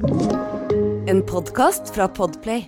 [0.00, 2.64] En podkast fra Podplay.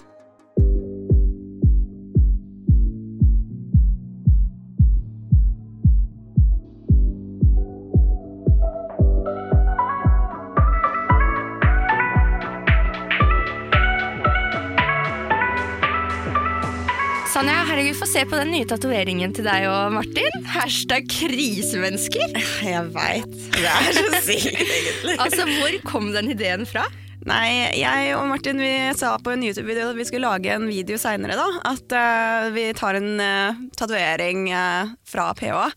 [17.33, 20.45] Sanja, herregud, få se på den nye tatoveringen til deg og Martin.
[20.53, 22.37] Hashtag krisemennesker.
[22.61, 23.39] Jeg veit.
[23.57, 25.17] Det er så sykt, egentlig.
[25.17, 26.85] Altså, Hvor kom den ideen fra?
[27.23, 30.99] Nei, jeg og Martin vi sa på en YouTube-video at vi skulle lage en video
[30.99, 31.39] seinere.
[31.68, 35.70] At uh, vi tar en uh, tatovering uh, fra PH.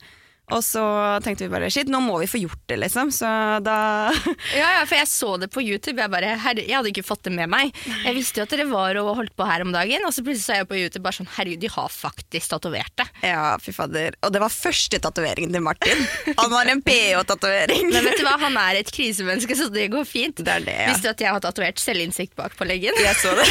[0.54, 0.84] Og så
[1.26, 3.10] tenkte vi bare shit, nå må vi få gjort det, liksom.
[3.14, 3.30] Så
[3.66, 3.78] da
[4.60, 5.98] Ja, ja, for jeg så det på YouTube.
[6.02, 7.74] Jeg, bare, herre, jeg hadde ikke fått det med meg.
[8.06, 10.46] Jeg visste jo at dere var og holdt på her om dagen, og så plutselig
[10.46, 13.08] så jeg på YouTube bare sånn herregud, de har faktisk tatovert det.
[13.26, 14.18] Ja, fy fader.
[14.22, 16.06] Og det var første tatoveringen til Martin.
[16.38, 17.90] Han var en BH-tatovering.
[17.90, 20.44] Men vet du hva, han er et krisemenneske, så det går fint.
[20.46, 20.92] Det er det, ja.
[20.94, 22.94] Visste du at jeg har tatovert selvinnsikt bak på leggen?
[23.02, 23.50] Jeg så det.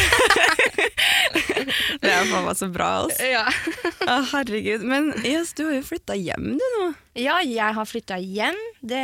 [2.03, 3.27] det er faen meg så bra, altså.
[3.27, 3.45] Ja.
[4.05, 4.85] Å, herregud.
[4.87, 6.84] Men yes, du har jo flytta hjem, du nå.
[7.17, 8.59] Ja, jeg har flytta hjem.
[8.81, 9.01] Det,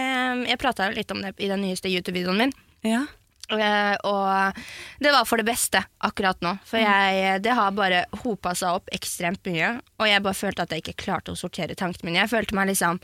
[0.50, 2.56] jeg prata litt om det i den nyeste YouTube-videoen min.
[2.86, 3.06] Ja.
[3.52, 4.60] Uh, og
[5.04, 6.54] det var for det beste akkurat nå.
[6.68, 9.74] For jeg, det har bare hopa seg opp ekstremt mye.
[10.00, 12.24] Og jeg bare følte at jeg ikke klarte å sortere tankene mine.
[12.24, 13.02] Jeg følte meg liksom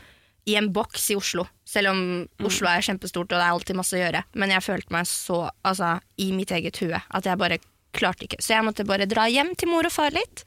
[0.48, 1.44] i en boks i Oslo.
[1.68, 2.00] Selv om
[2.48, 4.24] Oslo er kjempestort og det er alltid masse å gjøre.
[4.40, 7.60] Men jeg følte meg så altså, i mitt eget hue at jeg bare
[7.96, 8.40] klarte ikke.
[8.40, 10.44] Så jeg måtte bare dra hjem til mor og far litt.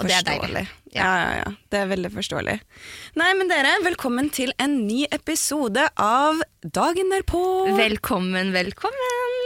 [0.00, 0.64] Og det er deilig.
[0.94, 1.04] Ja.
[1.04, 2.56] ja, ja, Det er veldig forståelig.
[3.20, 7.42] Nei, men dere, velkommen til en ny episode av Dagen derpå.
[7.78, 9.36] Velkommen, velkommen.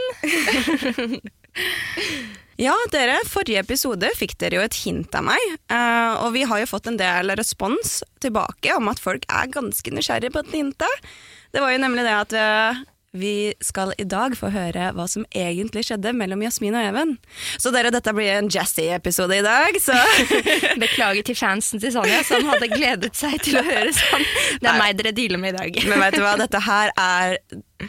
[2.55, 6.61] Ja, dere, forrige episode fikk dere jo et hint av meg, eh, og vi har
[6.61, 11.09] jo fått en del respons tilbake om at folk er ganske nysgjerrige på dette hintet.
[11.51, 12.79] Det var jo nemlig det at eh,
[13.15, 17.15] vi skal i dag få høre hva som egentlig skjedde mellom Jasmin og Even.
[17.61, 19.97] Så dere, dette blir en jazzy-episode i dag, så
[20.83, 24.25] Beklager til fansen til Sonja, som hadde gledet seg til å høre sånn.
[24.61, 25.81] Det er meg dere dealer med i dag.
[25.89, 27.37] Men vet du hva, dette her er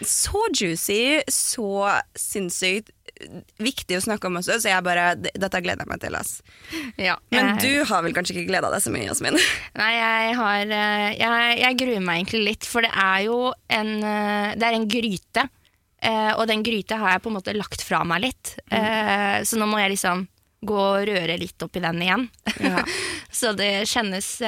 [0.06, 2.92] så juicy, så sinnssykt
[3.62, 6.14] viktig å snakke om også, så jeg bare, dette gleder jeg meg til.
[6.18, 6.42] ass.
[7.00, 9.38] Ja, Men jeg- du har vel kanskje ikke gleda deg så mye, Jasmin?
[9.80, 13.38] Nei, jeg har eh, jeg, jeg gruer meg egentlig litt, for det er jo
[13.70, 15.48] en eh, Det er en gryte.
[16.02, 18.56] eh, Og den gryta har jeg på en måte lagt fra meg litt.
[18.70, 19.44] Mm.
[19.46, 20.26] Så nå må jeg liksom
[20.66, 22.28] gå og røre litt opp i den igjen.
[22.60, 22.82] Ja.
[23.30, 24.40] Så det kjennes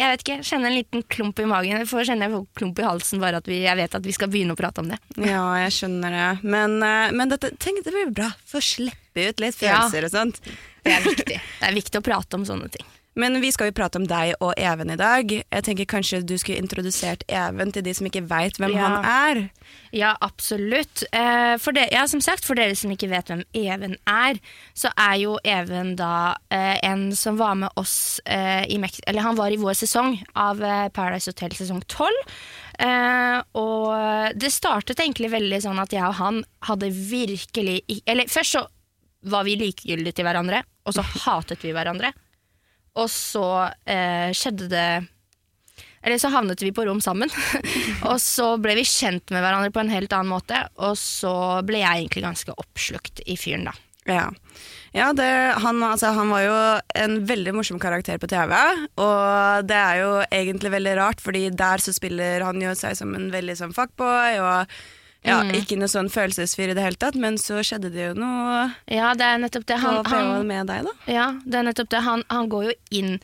[0.00, 1.76] Jeg vet ikke, kjenner en liten klump i magen.
[1.82, 4.30] Jeg får kjenne en klump i halsen bare at vi, jeg vet at vi skal
[4.32, 4.96] begynne å prate om det.
[5.20, 6.28] Ja, jeg skjønner det.
[6.48, 8.30] Men, eh, men dette, tenk, det blir bra.
[8.48, 9.82] Få slippe ut litt Ja.
[9.84, 10.40] følelser og sånt.
[10.82, 11.36] Det er viktig.
[11.60, 12.86] Det er viktig å prate om sånne ting.
[13.14, 15.28] Men vi skal jo prate om deg og Even i dag.
[15.28, 18.86] Jeg tenker kanskje du skulle introdusert Even til de som ikke veit hvem Ja.
[18.88, 19.50] han er.
[19.92, 21.02] Ja, absolutt.
[21.12, 24.40] Eh, for det, ja, som sagt, for dere som ikke vet hvem Even er,
[24.72, 29.20] så er jo Even da eh, en som var med oss eh, i Mex Eller
[29.20, 30.64] han var i vår sesong av
[30.96, 32.08] Paradise Hotel sesong 12.
[32.80, 38.56] Eh, og det startet egentlig veldig sånn at jeg og han hadde virkelig Eller først
[38.56, 38.64] så
[39.28, 42.14] var vi likegyldige til hverandre, og så hatet vi hverandre.
[43.00, 43.46] Og så
[43.88, 44.86] eh, skjedde det
[46.02, 47.30] eller så havnet vi på rom sammen,
[48.10, 51.78] og så ble vi kjent med hverandre på en helt annen måte, og så ble
[51.78, 53.76] jeg egentlig ganske oppslukt i fyren, da.
[54.10, 54.24] Ja,
[54.90, 55.28] ja det,
[55.62, 56.56] han, altså, han var jo
[57.04, 58.56] en veldig morsom karakter på TV,
[58.98, 63.14] og det er jo egentlig veldig rart, fordi der så spiller han jo seg som
[63.14, 64.74] en veldig sånn fuckboy, og
[65.24, 65.52] ja, Mm.
[65.60, 69.12] ikke noe sånn følelsesfyr i det hele tatt, men så skjedde det jo noe Ja,
[69.14, 69.78] det er nettopp det.
[69.78, 70.92] Han, han, med deg, da.
[71.12, 72.00] ja, det er nettopp det.
[72.02, 73.20] Han, han går jo inn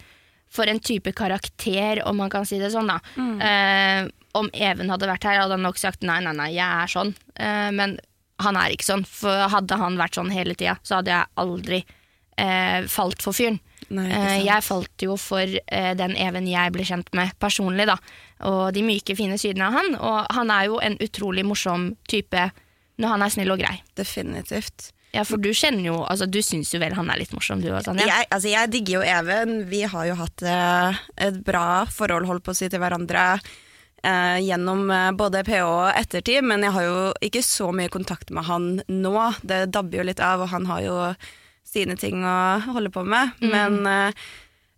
[0.48, 3.00] for en type karakter, om man kan si det sånn, da.
[3.19, 6.86] Eh, om Even hadde vært her, hadde han nok sagt nei, nei, nei, jeg er
[6.92, 7.14] sånn.
[7.36, 7.98] Eh, men
[8.41, 11.80] han er ikke sånn, for hadde han vært sånn hele tida, så hadde jeg aldri
[12.38, 13.59] eh, falt for fyren.
[13.94, 17.97] Nei, Eh, jeg falt jo for eh, den Even jeg ble kjent med personlig, da.
[18.49, 19.94] Og de myke, fine sidene av han.
[19.97, 22.50] Og han er jo en utrolig morsom type
[22.98, 23.78] når han er snill og grei.
[23.97, 24.91] Definitivt.
[25.15, 27.71] Ja, for du kjenner jo Altså, du syns jo vel han er litt morsom, du
[27.71, 28.04] òg, Sanja?
[28.04, 29.54] Jeg, altså, jeg digger jo Even.
[29.71, 34.39] Vi har jo hatt eh, et bra forhold holdt på å si til hverandre eh,
[34.45, 38.45] gjennom eh, både PH og ettertid, men jeg har jo ikke så mye kontakt med
[38.51, 39.16] han nå.
[39.41, 40.98] Det dabber jo litt av, og han har jo
[41.68, 42.36] sine ting å
[42.72, 43.36] holde på med.
[43.44, 44.28] Men uh,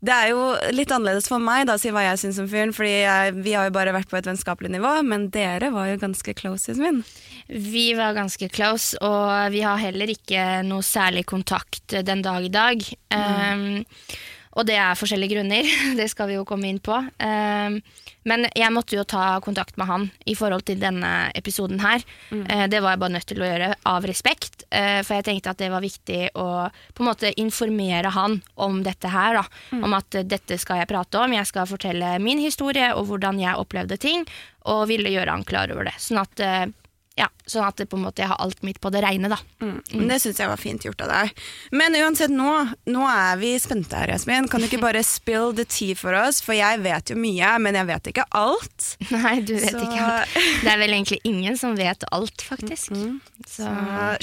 [0.01, 2.73] det er jo litt annerledes for meg, da, å si hva jeg syns om fyren,
[2.73, 6.01] fordi jeg, vi har jo bare vært på et vennskapelig nivå, men dere var jo
[6.01, 7.03] ganske close, Jasmin.
[7.51, 12.53] Vi var ganske close, og vi har heller ikke noe særlig kontakt den dag i
[12.55, 12.87] dag.
[13.13, 13.83] Um,
[14.57, 15.69] og det er forskjellige grunner,
[16.01, 16.97] det skal vi jo komme inn på.
[17.21, 22.05] Eh, men jeg måtte jo ta kontakt med han i forhold til denne episoden her.
[22.31, 22.45] Mm.
[22.71, 25.61] det var jeg bare nødt til å gjøre av respekt, eh, for jeg tenkte at
[25.63, 26.49] det var viktig å
[26.95, 29.41] på en måte informere han om dette her.
[29.41, 29.45] Da.
[29.79, 33.41] Om at eh, dette skal jeg prate om, jeg skal fortelle min historie og hvordan
[33.41, 34.27] jeg opplevde ting,
[34.71, 35.97] og ville gjøre han klar over det.
[36.03, 36.67] Sånn at eh,
[37.19, 39.37] ja, sånn at det på en måte jeg har alt mitt på det reine, da.
[39.61, 40.07] Mm.
[40.09, 41.41] Det syns jeg var fint gjort av deg.
[41.77, 42.53] Men uansett, nå,
[42.89, 44.47] nå er vi spente her, Jasmin.
[44.49, 46.39] Kan du ikke bare spill the tea for oss?
[46.45, 48.87] For jeg vet jo mye, men jeg vet ikke alt.
[49.17, 50.39] Nei, du vet Så- ikke alt.
[50.63, 52.95] Det er vel egentlig ingen som vet alt, faktisk.
[52.95, 53.75] Så Så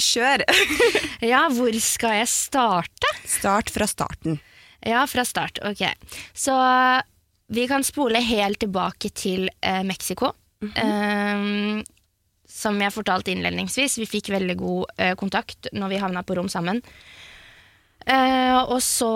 [0.08, 0.46] kjør.
[1.32, 3.12] ja, hvor skal jeg starte?
[3.28, 4.40] Start fra starten.
[4.86, 5.60] Ja, fra start.
[5.66, 5.84] Ok.
[6.34, 6.56] Så
[7.52, 10.32] vi kan spole helt tilbake til eh, Mexico.
[10.74, 11.84] Eh,
[12.48, 16.48] som jeg fortalte innledningsvis, vi fikk veldig god eh, kontakt når vi havna på rom
[16.50, 16.80] sammen.
[18.08, 19.10] Eh, og så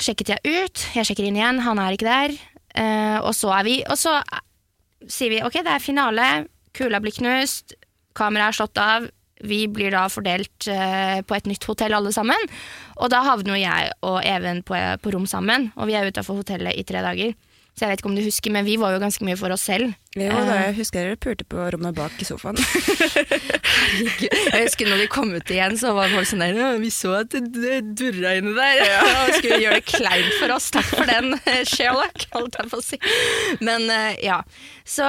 [0.00, 0.84] sjekket jeg ut.
[0.96, 2.36] Jeg sjekker inn igjen, han er ikke der.
[2.72, 4.44] Eh, og så er vi Og så eh,
[5.04, 6.28] sier vi ok, det er finale.
[6.72, 7.76] Kula blir knust.
[8.16, 9.10] Kameraet er slått av.
[9.42, 12.48] Vi blir da fordelt eh, på et nytt hotell alle sammen.
[13.02, 16.78] Og da havner jeg og Even på, på rom sammen, og vi er utafor hotellet
[16.78, 17.34] i tre dager.
[17.72, 19.62] Så jeg vet ikke om du husker, men vi var jo ganske mye for oss
[19.64, 19.94] selv.
[20.12, 22.58] Jo, da, jeg husker dere pulte på rommet bak i sofaen.
[23.92, 27.14] Jeg husker når vi kom ut igjen, så var folk sånn der «Ja, Vi så
[27.22, 28.82] at det, durra inni der.
[29.22, 30.68] Og skulle gjøre det kleint for oss.
[30.74, 31.32] Takk for den,
[31.68, 33.00] Sherlock, holdt jeg på å si.
[33.64, 34.42] Men eh, ja.
[34.84, 35.08] Så,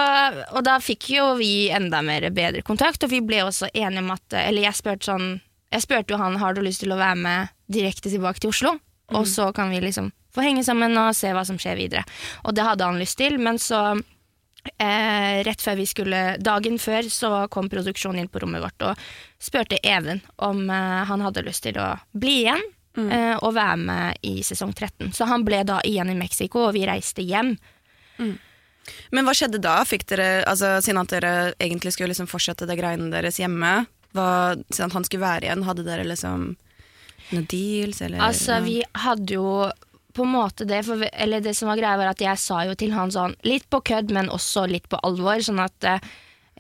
[0.54, 4.12] og da fikk jo vi enda mer bedre kontakt, og vi ble også enige om
[4.16, 5.26] at Eller jeg spurte sånn
[5.74, 8.76] Jeg spurte jo han har du lyst til å være med direkte tilbake til Oslo,
[9.18, 12.04] og så kan vi liksom få henge sammen og se hva som skjer videre.
[12.44, 13.92] Og det hadde han lyst til, men så
[14.64, 19.02] Eh, rett før vi skulle, Dagen før så kom produksjonen inn på rommet vårt og
[19.36, 22.64] spurte Even om eh, han hadde lyst til å bli igjen
[22.96, 25.12] eh, og være med i sesong 13.
[25.12, 27.58] Så han ble da igjen i Mexico, og vi reiste hjem.
[29.12, 29.82] Men hva skjedde da?
[29.88, 33.82] Fikk dere, altså, siden at dere egentlig skulle liksom fortsette det greiene deres hjemme,
[34.16, 34.30] hva,
[34.70, 36.54] siden at han skulle være igjen, hadde dere liksom
[37.34, 38.24] noen deals, eller?
[38.24, 39.48] Altså, vi hadde jo
[40.14, 42.76] på en måte det, for eller det som var greia var at jeg sa jo
[42.78, 46.10] til han sånn, litt på kødd, men også litt på alvor, sånn at eh,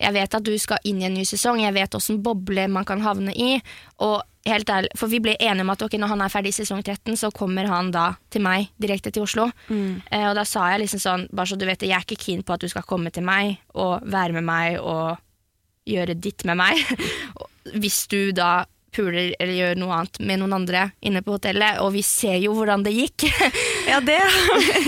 [0.01, 2.87] jeg vet at du skal inn i en ny sesong, jeg vet åssen boble man
[2.87, 3.59] kan havne i,
[4.01, 6.57] og helt ærlig, for vi ble enige om at okay, når han er ferdig i
[6.57, 9.49] sesong 13, så kommer han da til meg, direkte til Oslo.
[10.09, 12.23] Eh, og da sa jeg liksom sånn, bare så du vet det, jeg er ikke
[12.25, 15.21] keen på at du skal komme til meg og være med meg og
[15.89, 16.79] gjøre ditt med meg.
[17.81, 21.93] Hvis du da puler eller gjør noe annet med noen andre inne på hotellet, og
[21.95, 23.27] vi ser jo hvordan det gikk.
[23.83, 24.21] Ja, det.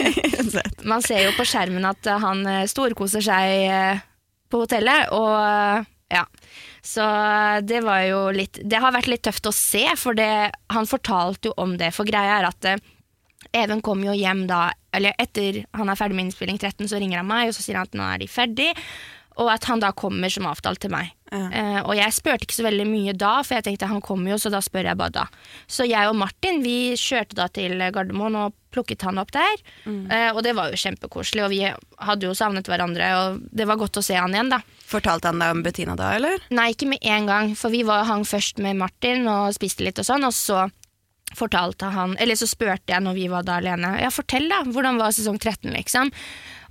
[0.90, 4.00] Man ser jo på skjermen at eh, han eh, storkoser seg eh,
[4.50, 5.36] på hotellet, og
[6.14, 6.24] ja.
[6.86, 7.04] Så
[7.66, 11.50] det var jo litt Det har vært litt tøft å se, for det, han fortalte
[11.50, 11.90] jo om det.
[11.96, 12.70] For greia er at
[13.56, 17.22] Even kom jo hjem da Eller etter han er ferdig med innspilling 13, så ringer
[17.22, 18.72] han meg, og så sier han at nå er de ferdig.
[19.42, 21.12] Og at han da kommer som avtalt til meg.
[21.34, 24.38] Eh, og jeg spurte ikke så veldig mye da, for jeg tenkte han kommer jo,
[24.42, 25.26] så da spør jeg bare da.
[25.68, 29.58] Så jeg og Martin vi kjørte da til Gardermoen og plukket han opp der.
[29.88, 33.80] Eh, og det var jo kjempekoselig, og vi hadde jo savnet hverandre, og det var
[33.82, 34.62] godt å se han igjen, da.
[34.86, 36.44] Fortalte han deg om Bettina da, eller?
[36.54, 40.02] Nei, ikke med en gang, for vi var, hang først med Martin og spiste litt
[40.02, 40.68] og sånn, og så
[41.36, 45.00] fortalte han, eller så spurte jeg når vi var da alene, ja fortell da, hvordan
[45.02, 46.12] var sesong 13 liksom?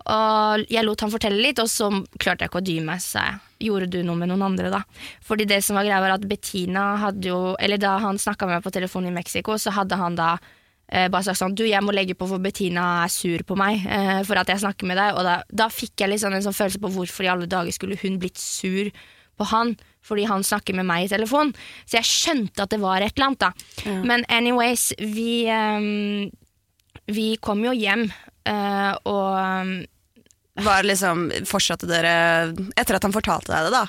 [0.05, 1.89] Og jeg lot han fortelle litt, og så
[2.21, 4.83] klarte jeg ikke å dy meg, så jeg gjorde du noe med noen andre da?
[5.25, 8.59] Fordi det som var greia var at Bettina hadde jo, eller da han snakket med
[8.59, 11.81] meg på telefonen i Mexico, så hadde han da eh, bare sagt sånn, du jeg
[11.85, 15.01] må legge på for Bettina er sur på meg eh, for at jeg snakker med
[15.01, 17.73] deg, og da, da fikk jeg liksom en sånn følelse på hvorfor i alle dager
[17.73, 18.93] skulle hun blitt sur
[19.41, 19.73] på han,
[20.05, 21.55] fordi han snakker med meg i telefon.
[21.89, 23.95] Så jeg skjønte at det var et eller annet, da.
[24.05, 26.29] Men anyways, vi, um,
[27.11, 28.05] vi kom jo hjem,
[28.47, 29.89] uh, og
[30.63, 33.85] Var liksom, Fortsatte dere Etter at han fortalte deg det, da?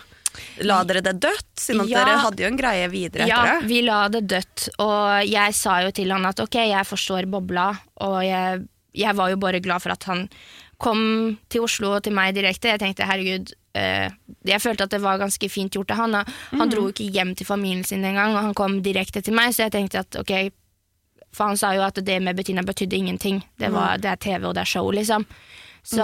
[0.67, 1.45] La dere det dødt?
[1.61, 2.01] Siden Ja.
[2.03, 3.67] dere hadde jo en greie videre Ja, etter det.
[3.69, 7.69] vi la det dødt, og jeg sa jo til han at ok, jeg forstår bobla,
[8.03, 10.25] og jeg, jeg var jo bare glad for at han
[10.77, 12.67] kom til Oslo og til meg direkte.
[12.73, 14.09] Jeg tenkte herregud, eh,
[14.43, 16.13] jeg følte at det var ganske fint gjort av han.
[16.19, 19.53] Han Han dro ikke hjem til familien sin engang, og han kom direkte til meg,
[19.55, 20.51] så jeg tenkte at ok,
[21.31, 23.39] for han sa jo at det med Bettina betydde ingenting.
[23.57, 25.23] Det, var, det er TV og det er show, liksom.
[25.85, 26.03] Så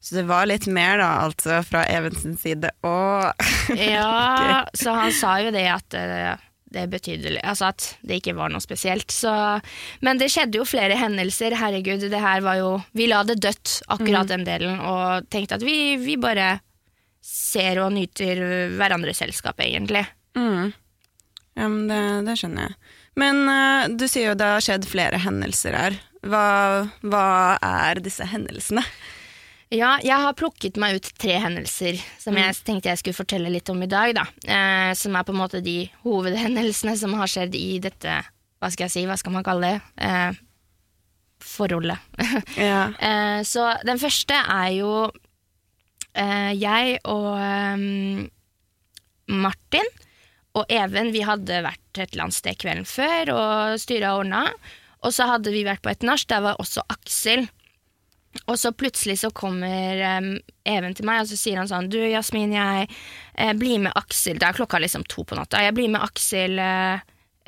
[0.00, 2.70] Så det var litt mer, da, altså, fra Evensens side.
[2.86, 6.38] Og Ja, så han sa jo det at eh,
[6.68, 9.10] det betydde Altså at det ikke var noe spesielt.
[9.12, 9.32] Så,
[10.04, 11.56] men det skjedde jo flere hendelser.
[11.58, 15.66] Herregud, det her var jo Vi la det dødt, akkurat den delen, og tenkte at
[15.66, 16.58] vi, vi bare
[17.24, 18.40] ser og nyter
[18.78, 20.06] hverandres selskap, egentlig.
[20.38, 20.72] mm.
[21.58, 22.74] Ja, men det, det skjønner jeg.
[23.18, 25.96] Men uh, du sier jo det har skjedd flere hendelser her.
[26.26, 27.24] Hva, hva
[27.62, 28.82] er disse hendelsene?
[29.68, 33.68] Ja, jeg har plukket meg ut tre hendelser som jeg tenkte jeg skulle fortelle litt
[33.68, 34.14] om i dag.
[34.16, 34.24] Da.
[34.48, 38.14] Eh, som er på en måte de hovedhendelsene som har skjedd i dette,
[38.58, 40.40] hva skal jeg si, hva skal man kalle det, eh,
[41.44, 42.00] forholdet.
[42.56, 42.88] Ja.
[42.96, 44.92] eh, så den første er jo
[46.16, 47.84] eh, jeg og eh,
[49.28, 49.92] Martin
[50.56, 54.46] og Even, vi hadde vært et eller annet sted kvelden før og styra og ordna.
[55.06, 57.46] Og så hadde vi vært på et nach, der var også Aksel.
[58.46, 60.34] Og så plutselig så kommer um,
[60.68, 64.36] Even til meg, og så sier han sånn Du, Jasmin, jeg eh, blir med Aksel
[64.38, 65.62] Det er klokka liksom to på natta.
[65.64, 67.00] Jeg blir med Aksel eh,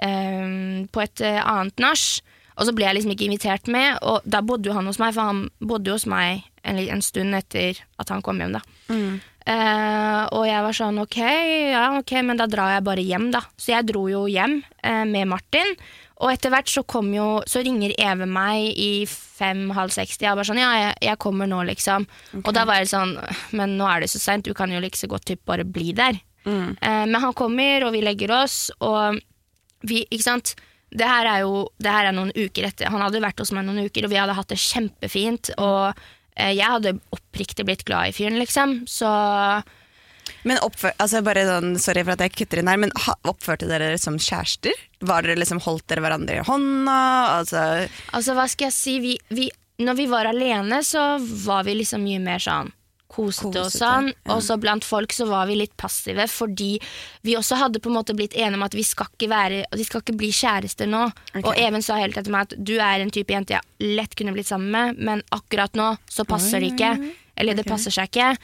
[0.02, 2.06] um, på et eh, annet nach.
[2.60, 5.14] Og så ble jeg liksom ikke invitert med, og da bodde jo han hos meg,
[5.16, 8.60] for han bodde jo hos meg en, en stund etter at han kom hjem, da.
[9.48, 11.18] Eh, og jeg var sånn ok,
[11.72, 13.40] ja ok, men da drar jeg bare hjem, da.
[13.56, 15.72] Så jeg dro jo hjem uh, med Martin.
[16.20, 20.18] Og etter hvert så kom jo Så ringer Eve meg i fem-halv seks.
[20.20, 22.06] Jeg bare sånn Ja, jeg, jeg kommer nå, liksom.
[22.42, 23.14] Og da var jeg sånn
[23.56, 25.94] Men nå er det så seint, du kan jo like så godt typ bare bli
[25.96, 26.20] der.
[26.80, 29.18] Eh, men han kommer, og vi legger oss, og
[29.88, 30.54] vi Ikke sant?
[30.90, 32.88] Det her er jo det her er noen uker etter.
[32.90, 35.52] Han hadde vært hos meg noen uker, og vi hadde hatt det kjempefint.
[35.62, 35.92] Og
[36.34, 38.80] eh, jeg hadde oppriktig blitt glad i fyren, liksom.
[38.90, 39.06] Så
[40.48, 42.92] Men oppfør, altså bare sånn, Sorry for at jeg kutter inn her, men
[43.28, 44.76] oppførte dere dere som kjærester?
[45.06, 46.98] Var dere liksom, Holdt dere hverandre i hånda?
[47.38, 47.64] Altså,
[48.12, 48.98] Altså, hva skal jeg si?
[49.04, 49.48] Vi, vi,
[49.80, 52.72] når vi var alene, så var vi liksom mye mer sånn
[53.10, 54.10] kosete og Kosete, sånn.
[54.12, 54.34] ja.
[54.34, 56.72] Og så blant folk så var vi litt passive, fordi
[57.26, 59.86] vi også hadde på en måte blitt enige om at vi skal ikke, være, vi
[59.88, 61.06] skal ikke bli kjærester nå.
[61.34, 61.44] Okay.
[61.44, 64.34] Og Even sa helt etter meg at du er en type jente jeg lett kunne
[64.36, 66.94] blitt sammen med, men akkurat nå så passer det ikke.
[67.40, 68.34] Eller det passer seg ikke.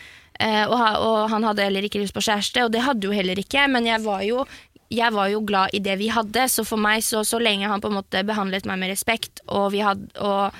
[0.40, 3.38] Eh, og, og han hadde heller ikke lyst på kjæreste, og det hadde jo heller
[3.40, 4.44] ikke, men jeg var jo
[4.92, 7.82] jeg var jo glad i det vi hadde, så for meg, så, så lenge han
[7.82, 10.54] på en måte behandlet meg med respekt, og, vi hadde, og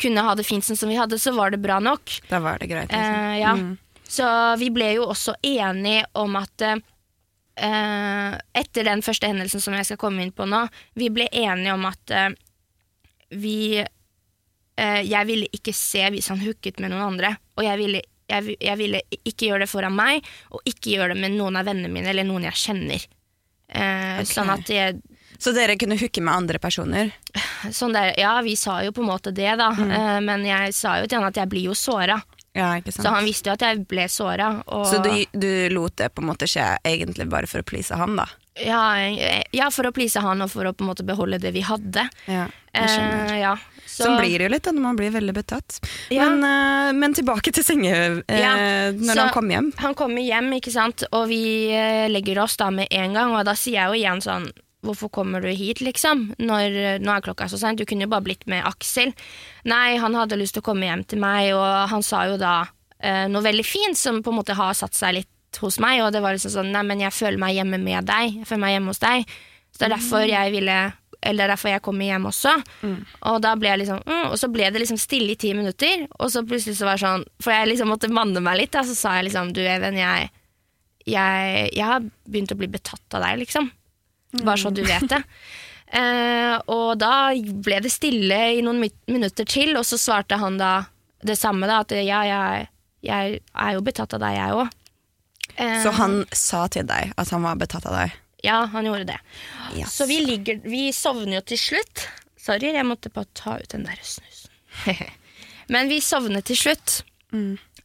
[0.00, 2.16] kunne ha det fint sånn som vi hadde, så var det bra nok.
[2.28, 2.90] da var det greit.
[2.90, 3.14] Liksom.
[3.14, 3.54] Eh, ja.
[4.14, 4.26] Så
[4.60, 10.00] vi ble jo også enige om at eh, Etter den første hendelsen som jeg skal
[10.00, 10.64] komme inn på nå,
[10.98, 12.30] vi ble enige om at eh,
[13.38, 17.34] vi eh, Jeg ville ikke se hvis han hooket med noen andre.
[17.56, 21.22] Og jeg ville, jeg, jeg ville ikke gjøre det foran meg, og ikke gjøre det
[21.24, 23.06] med noen av vennene mine eller noen jeg kjenner.
[23.70, 24.28] Eh, Ok.
[24.30, 24.98] Sånn at jeg,
[25.38, 27.12] Så dere kunne hooke med andre personer?
[27.72, 29.70] sånn der, Ja, vi sa jo på en måte det, da.
[29.74, 32.20] Eh, men jeg sa jo til han at jeg blir jo såra.
[32.54, 32.78] Ja?
[32.86, 34.52] Så han visste jo at jeg ble såra.
[34.66, 34.86] Og...
[34.86, 38.14] Så du, du lot det på en måte skje egentlig bare for å please han,
[38.20, 38.28] da?
[38.62, 41.50] Ja, eh, ja, for å please han og for å på en måte beholde det
[41.56, 42.06] vi hadde.
[42.30, 43.32] Ja, jeg skjønner.
[43.32, 43.54] Eh, ja.
[43.84, 45.80] Så, Sånn blir det jo litt da, når man blir veldig betatt.
[46.14, 46.28] Ja.
[46.30, 48.54] Men, uh, men tilbake til senge Uh, Ja,
[48.94, 49.72] når så- han kom hjem.
[49.82, 51.68] Han kommer hjem, ikke sant, og vi
[52.10, 54.48] legger oss da med en gang, og da sier jeg jo igjen sånn
[54.84, 56.26] Hvorfor kommer du hit, liksom?
[56.38, 57.80] Når, nå er klokka så seint.
[57.80, 59.14] Du kunne jo bare blitt med Aksel.
[59.70, 62.56] Nei, han hadde lyst til å komme hjem til meg, og han sa jo da
[62.98, 66.10] eh, noe veldig fint som på en måte har satt seg litt hos meg, og
[66.14, 68.40] det var liksom sånn Nei, men jeg føler meg hjemme med deg.
[68.40, 69.34] Jeg føler meg hjemme hos deg.
[69.74, 70.78] Så det er derfor jeg ville
[71.24, 72.52] eller er derfor jeg kommer hjem også.
[73.30, 76.06] Og da ble jeg liksom mm, Og så ble det liksom stille i ti minutter,
[76.18, 78.84] og så plutselig så var det sånn For jeg liksom måtte manne meg litt, da,
[78.84, 80.28] så sa jeg liksom Du, Even, jeg,
[81.08, 83.70] jeg, jeg har begynt å bli betatt av deg, liksom.
[84.42, 85.22] Bare så du vet det.
[85.94, 90.88] Eh, og da ble det stille i noen minutter til, og så svarte han da
[91.22, 92.64] det samme, da, at ja, jeg,
[93.04, 94.72] jeg er jo betatt av deg, jeg òg.
[95.84, 98.16] Så han sa til deg at han var betatt av deg?
[98.42, 99.20] Ja, han gjorde det.
[99.76, 99.94] Yes.
[99.94, 102.08] Så vi, ligger, vi sovner jo til slutt.
[102.40, 104.50] Sorry, jeg måtte bare ta ut den der snusen.
[105.72, 107.04] Men vi sovner til slutt.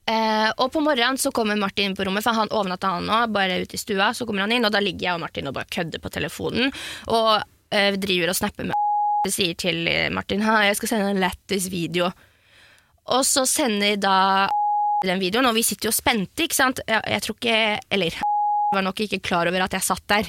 [0.10, 3.20] Eh, og på morgenen så kommer Martin inn på rommet, for han overnatta han nå,
[3.34, 4.12] bare ute i stua.
[4.18, 6.74] Så kommer han inn, og da ligger jeg og Martin og bare kødder på telefonen.
[7.14, 7.36] Og
[7.76, 8.78] eh, driver og snapper med
[9.28, 12.10] og sier til eh, Martin at jeg skal sende en lættis video.
[13.10, 14.18] Og så sender da
[15.10, 16.84] den videoen, og vi sitter jo spente, ikke sant.
[16.88, 17.62] Jeg, jeg tror ikke
[17.94, 18.20] Eller
[18.76, 20.28] var nok ikke klar over at jeg satt der.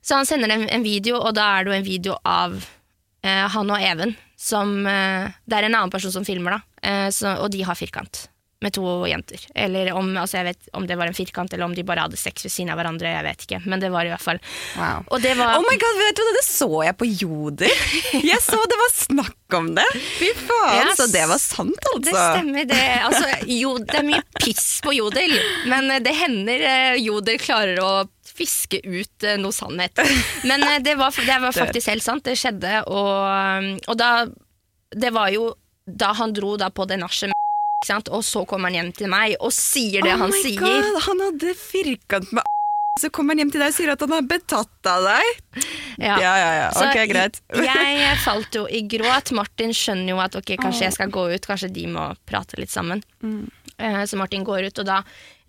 [0.00, 3.46] Så han sender en, en video, og da er det jo en video av eh,
[3.52, 4.14] han og Even.
[4.40, 6.88] Som, eh, det er en annen person som filmer, da.
[6.88, 8.24] Eh, så, og de har firkant.
[8.60, 9.40] Med to jenter.
[9.56, 12.18] Eller om, altså jeg vet, om det var en firkant, eller om de bare hadde
[12.20, 13.08] sex ved siden av hverandre.
[13.08, 14.40] Jeg vet ikke, men det var i hvert fall
[14.76, 15.06] Wow.
[15.14, 17.72] Og det var Oh my god, vet du hva, Det så jeg på Joder!
[18.20, 19.86] Jeg så det var snakk om det!
[20.18, 22.04] Fy faen, Ja, så det var sant, altså!
[22.10, 22.82] Det stemmer, det.
[23.08, 25.32] Altså, jo, det er mye piss på Jodel,
[25.72, 27.90] men eh, det hender eh, Jodel klarer å
[28.28, 30.04] fiske ut eh, noe sannhet.
[30.48, 34.12] Men det var, det var faktisk helt sant, det skjedde, og, og da
[34.92, 35.50] Det var jo
[35.86, 37.32] da han dro da på det nachet?
[38.10, 40.60] Og så kommer han hjem til meg og sier det oh han sier.
[40.60, 42.44] God, han hadde firkant med
[43.00, 45.62] så kommer han hjem til deg og sier at han har betatt av deg.
[46.02, 46.50] Ja, ja, ja.
[46.58, 46.68] ja.
[46.82, 47.38] Ok, greit.
[47.96, 49.32] jeg falt jo i gråt.
[49.36, 52.72] Martin skjønner jo at ok, kanskje jeg skal gå ut, kanskje de må prate litt
[52.72, 53.00] sammen.
[53.22, 53.46] Mm.
[53.80, 54.98] Så Martin går ut, og da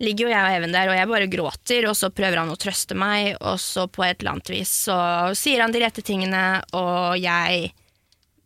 [0.00, 2.56] ligger jo jeg og Even der, og jeg bare gråter, og så prøver han å
[2.56, 4.96] trøste meg, og så på et eller annet vis så
[5.36, 7.72] sier han de rette tingene, og jeg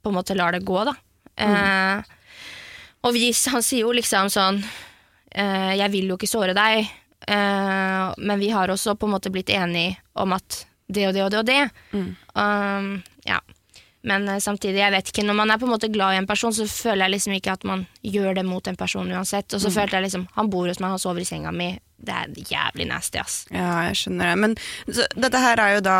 [0.03, 0.97] på en måte lar det gå, da.
[1.37, 2.17] Eh,
[3.07, 4.63] og vi, han sier jo liksom sånn
[5.31, 6.89] eh, Jeg vil jo ikke såre deg,
[7.27, 11.23] eh, men vi har også på en måte blitt enige om at det og det
[11.25, 11.63] og det og det.
[12.35, 12.91] Um,
[13.27, 13.41] ja.
[14.07, 16.29] Men eh, samtidig, jeg vet ikke, når man er på en måte glad i en
[16.29, 19.51] person, så føler jeg liksom ikke at man gjør det mot en person uansett.
[19.51, 21.73] Og så følte jeg liksom, han bor hos meg, han sover i senga mi.
[21.97, 23.41] Det er jævlig nasty, ass.
[23.51, 24.37] Ja, jeg skjønner det.
[24.45, 25.99] Men så, dette her er jo da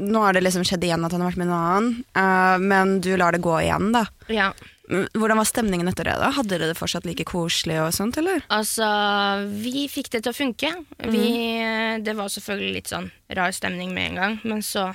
[0.00, 3.00] Nå har det liksom skjedd igjen at han har vært med en annen, uh, men
[3.04, 4.06] du lar det gå igjen, da.
[4.32, 4.52] Ja.
[4.90, 6.16] Mm, Hvordan var stemningen etter det?
[6.20, 6.30] da?
[6.36, 8.42] Hadde dere det fortsatt like koselig og sånt, eller?
[8.52, 8.88] Altså,
[9.62, 10.72] vi fikk det til å funke.
[11.12, 11.28] Vi,
[12.04, 13.08] det var selvfølgelig litt sånn
[13.38, 14.90] rar stemning med en gang, men så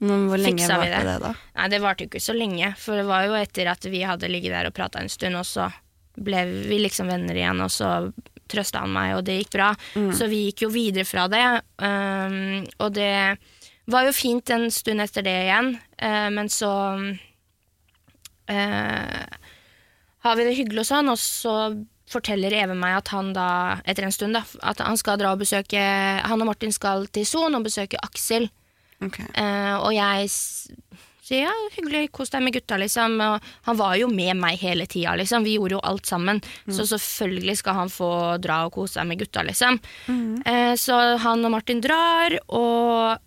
[0.00, 1.04] Men hvor lenge Fiksa vi det?
[1.04, 1.34] det, da?
[1.58, 4.30] Nei, det varte jo ikke så lenge, for det var jo etter at vi hadde
[4.32, 5.68] ligget der og prata en stund, og så
[6.16, 7.90] ble vi liksom venner igjen, og så
[8.50, 9.68] trøsta han meg, og det gikk bra.
[10.16, 11.44] Så vi gikk jo videre fra det,
[11.78, 13.12] um, og det
[13.92, 16.72] var jo fint en stund etter det igjen, eh, men så
[18.50, 19.38] eh,
[20.26, 21.54] har vi det hyggelig og sånn, og så
[22.10, 23.50] forteller Even meg at han da,
[23.88, 27.26] etter en stund, da, at han skal dra og besøke Han og Martin skal til
[27.28, 28.48] Son og besøke Aksel.
[29.00, 29.28] Okay.
[29.38, 30.26] Uh, og jeg
[31.30, 33.14] sier ja, hyggelig, kos deg med gutta, liksom.
[33.22, 35.46] Og han var jo med meg hele tida, liksom.
[35.46, 36.42] Vi gjorde jo alt sammen.
[36.66, 38.10] Så selvfølgelig skal han få
[38.42, 39.78] dra og kose seg med gutta, liksom.
[40.10, 43.22] Eh, så han og Martin drar, og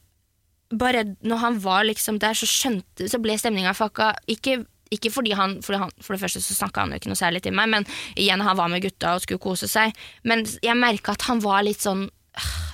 [0.80, 4.12] bare når han var liksom der, så skjønte Så ble stemninga fucka.
[4.32, 4.64] Ikke,
[4.94, 7.44] ikke fordi han for, han for det første så snakka han jo ikke noe særlig
[7.46, 9.96] til meg, men igjen, han var med gutta og skulle kose seg.
[10.28, 12.10] Men jeg merka at han var litt sånn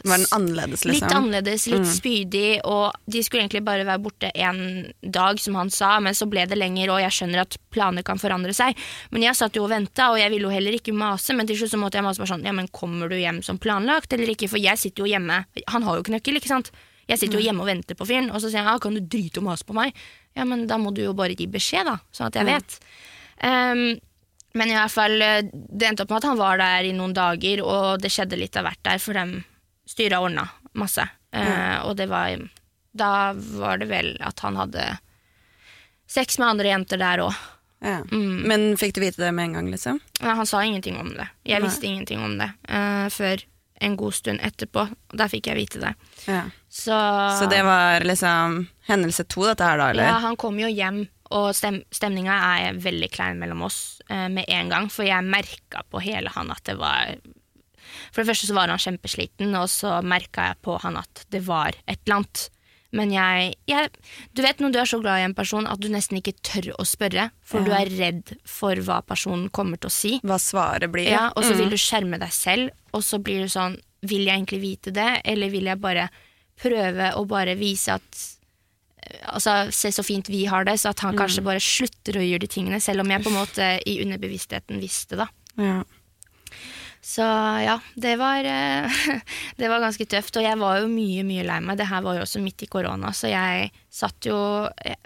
[0.08, 1.10] Var den annerledes, liksom?
[1.10, 4.62] Litt annerledes, litt spydig, og de skulle egentlig bare være borte en
[5.04, 8.22] dag, som han sa, men så ble det lenger, og jeg skjønner at planer kan
[8.22, 8.80] forandre seg.
[9.12, 11.60] Men jeg satt jo og venta, og jeg ville jo heller ikke mase, men til
[11.60, 14.32] slutt så måtte jeg mase bare sånn, ja, men kommer du hjem som planlagt, eller
[14.32, 14.48] ikke?
[14.48, 15.42] For jeg sitter jo hjemme,
[15.76, 16.72] han har jo ikke nøkkel, ikke sant?
[17.10, 19.02] Jeg sitter jo hjemme og venter på fyren, og så sier han, ja, kan du
[19.02, 19.98] drite og mase på meg?
[20.38, 22.78] Ja, men da må du jo bare gi beskjed, da, sånn at jeg vet.
[23.42, 23.84] Um,
[24.58, 27.14] men i hvert fall, eh, det endte opp med at han var der i noen
[27.18, 29.40] dager, og det skjedde litt av hvert der, for dem
[29.90, 31.06] styret ordna masse.
[31.34, 32.38] Eh, og det var
[32.92, 34.84] Da var det vel at han hadde
[36.10, 37.36] sex med andre jenter der òg.
[37.86, 38.02] Ja.
[38.12, 38.42] Mm.
[38.50, 40.00] Men fikk du vite det med en gang, liksom?
[40.20, 41.30] Ja, han sa ingenting om det.
[41.46, 41.70] Jeg Nei.
[41.70, 43.46] visste ingenting om det uh, før
[43.82, 44.88] en god stund etterpå.
[45.16, 45.94] Der fikk jeg vite det.
[46.28, 46.44] Ja.
[46.70, 46.96] Så,
[47.40, 50.04] Så det var liksom hendelse to, dette her, da, eller?
[50.12, 54.46] Ja, han kom jo hjem, og stem stemninga er veldig klein mellom oss eh, med
[54.50, 54.90] en gang.
[54.94, 57.16] For jeg merka på hele han at det var
[58.14, 61.42] For det første så var han kjempesliten, og så merka jeg på han at det
[61.48, 62.50] var et eller annet.
[62.92, 63.90] Men jeg, jeg
[64.34, 66.72] Du vet når du er så glad i en person at du nesten ikke tør
[66.82, 70.14] å spørre, for du er redd for hva personen kommer til å si.
[70.26, 71.06] Hva svaret blir?
[71.12, 71.58] Ja, og så Mm.
[71.62, 75.22] vil du skjerme deg selv, og så blir du sånn Vil jeg egentlig vite det,
[75.28, 76.10] eller vil jeg bare
[76.62, 78.20] prøve å bare vise at
[79.04, 81.20] eh, Altså, se så fint vi har det, så at han Mm.
[81.20, 84.80] kanskje bare slutter å gjøre de tingene, selv om jeg på en måte i underbevisstheten
[84.80, 85.28] visste det.
[85.58, 85.84] Ja.
[87.02, 87.24] Så
[87.64, 88.92] ja, det var, eh,
[89.60, 91.78] det var ganske tøft, og jeg var jo mye, mye lei meg.
[91.80, 94.36] Det her var jo også midt i korona, så jeg satt jo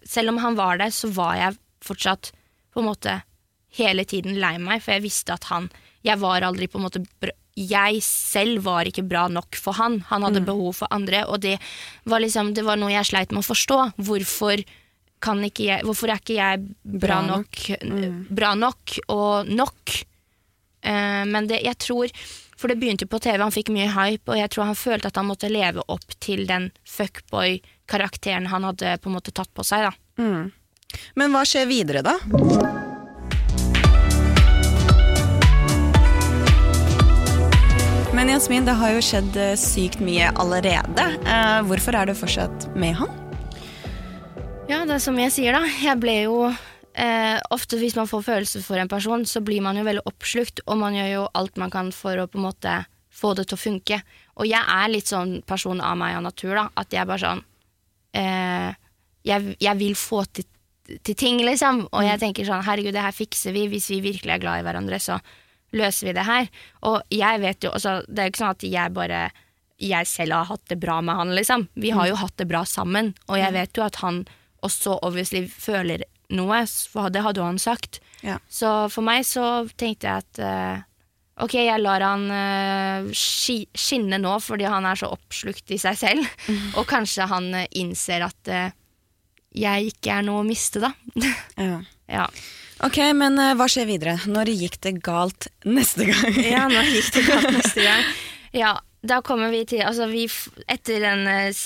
[0.05, 2.31] Selv om han var der, så var jeg fortsatt
[2.73, 3.21] på en måte
[3.77, 5.69] hele tiden lei meg, for jeg visste at han
[6.03, 7.01] Jeg var aldri på en måte
[7.55, 10.01] Jeg selv var ikke bra nok for han.
[10.09, 11.57] Han hadde behov for andre, og det
[12.09, 13.79] var liksom Det var noe jeg sleit med å forstå.
[13.97, 14.63] Hvorfor
[15.23, 17.61] jeg Hvorfor er ikke jeg bra, Bra nok,
[18.29, 20.03] bra nok og nok?
[20.83, 22.11] Uh, men det, jeg tror
[22.59, 25.07] For det begynte jo på TV, han fikk mye hype, og jeg tror han følte
[25.07, 29.63] at han måtte leve opp til den fuckboy-karakteren han hadde på en måte tatt på
[29.67, 29.87] seg.
[29.87, 30.23] da.
[30.23, 30.51] Mm.
[31.15, 32.82] Men hva skjer videre, da?
[38.23, 41.03] Men Jasmin, det har jo skjedd eh, sykt mye allerede.
[41.27, 43.09] Eh, hvorfor er du fortsatt med han?
[44.69, 45.67] Ja, det er som jeg sier, da.
[45.67, 49.75] Jeg ble jo eh, Ofte hvis man får følelser for en person, så blir man
[49.75, 52.77] jo veldig oppslukt, og man gjør jo alt man kan for å på en måte
[53.11, 53.99] få det til å funke.
[54.39, 56.69] Og jeg er litt sånn person av meg av natur, da.
[56.79, 57.43] At jeg bare sånn
[58.23, 58.71] eh,
[59.27, 60.47] jeg, jeg vil få til,
[60.95, 61.89] til ting, liksom.
[61.91, 63.67] Og jeg tenker sånn, herregud, det her fikser vi.
[63.75, 65.19] Hvis vi virkelig er glad i hverandre, så
[65.73, 66.47] løser vi det her.
[66.89, 69.23] Og jeg vet jo, altså, det er jo ikke sånn at jeg bare
[69.83, 71.67] jeg selv har hatt det bra med han, liksom.
[71.73, 74.21] Vi har jo hatt det bra sammen, og jeg vet jo at han
[74.63, 77.99] også obviously føler noe, for det hadde jo han sagt.
[78.23, 78.39] Ja.
[78.47, 80.89] Så for meg så tenkte jeg at uh,
[81.43, 86.27] Ok, jeg lar han uh, skinne nå fordi han er så oppslukt i seg selv.
[86.77, 88.69] Og kanskje han eh, innser at uh,
[89.53, 90.93] jeg ikke er noe å miste, da.
[91.57, 91.79] Ja.
[92.19, 92.27] ja.
[92.83, 94.17] Ok, men uh, hva skjer videre?
[94.27, 96.39] Når gikk det galt neste gang?
[96.43, 98.07] ja, når gikk det galt neste gang.
[98.53, 100.27] Ja, da kommer vi til Altså, vi,
[100.69, 101.61] etter den uh,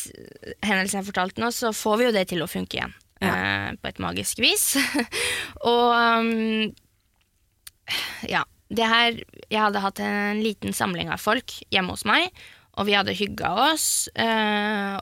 [0.63, 2.93] hendelsen jeg fortalte nå, så får vi jo det til å funke igjen.
[3.19, 4.77] eh, på et magisk vis.
[5.73, 6.69] og um,
[8.29, 8.45] ja.
[8.67, 9.15] Det her
[9.47, 12.29] Jeg hadde hatt en liten samling av folk hjemme hos meg,
[12.77, 13.85] og vi hadde hygga oss,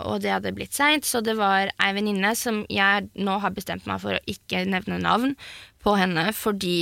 [0.05, 3.89] og det hadde blitt seint, så det var ei venninne som jeg nå har bestemt
[3.89, 5.33] meg for å ikke nevne navn
[5.85, 6.79] på henne, fordi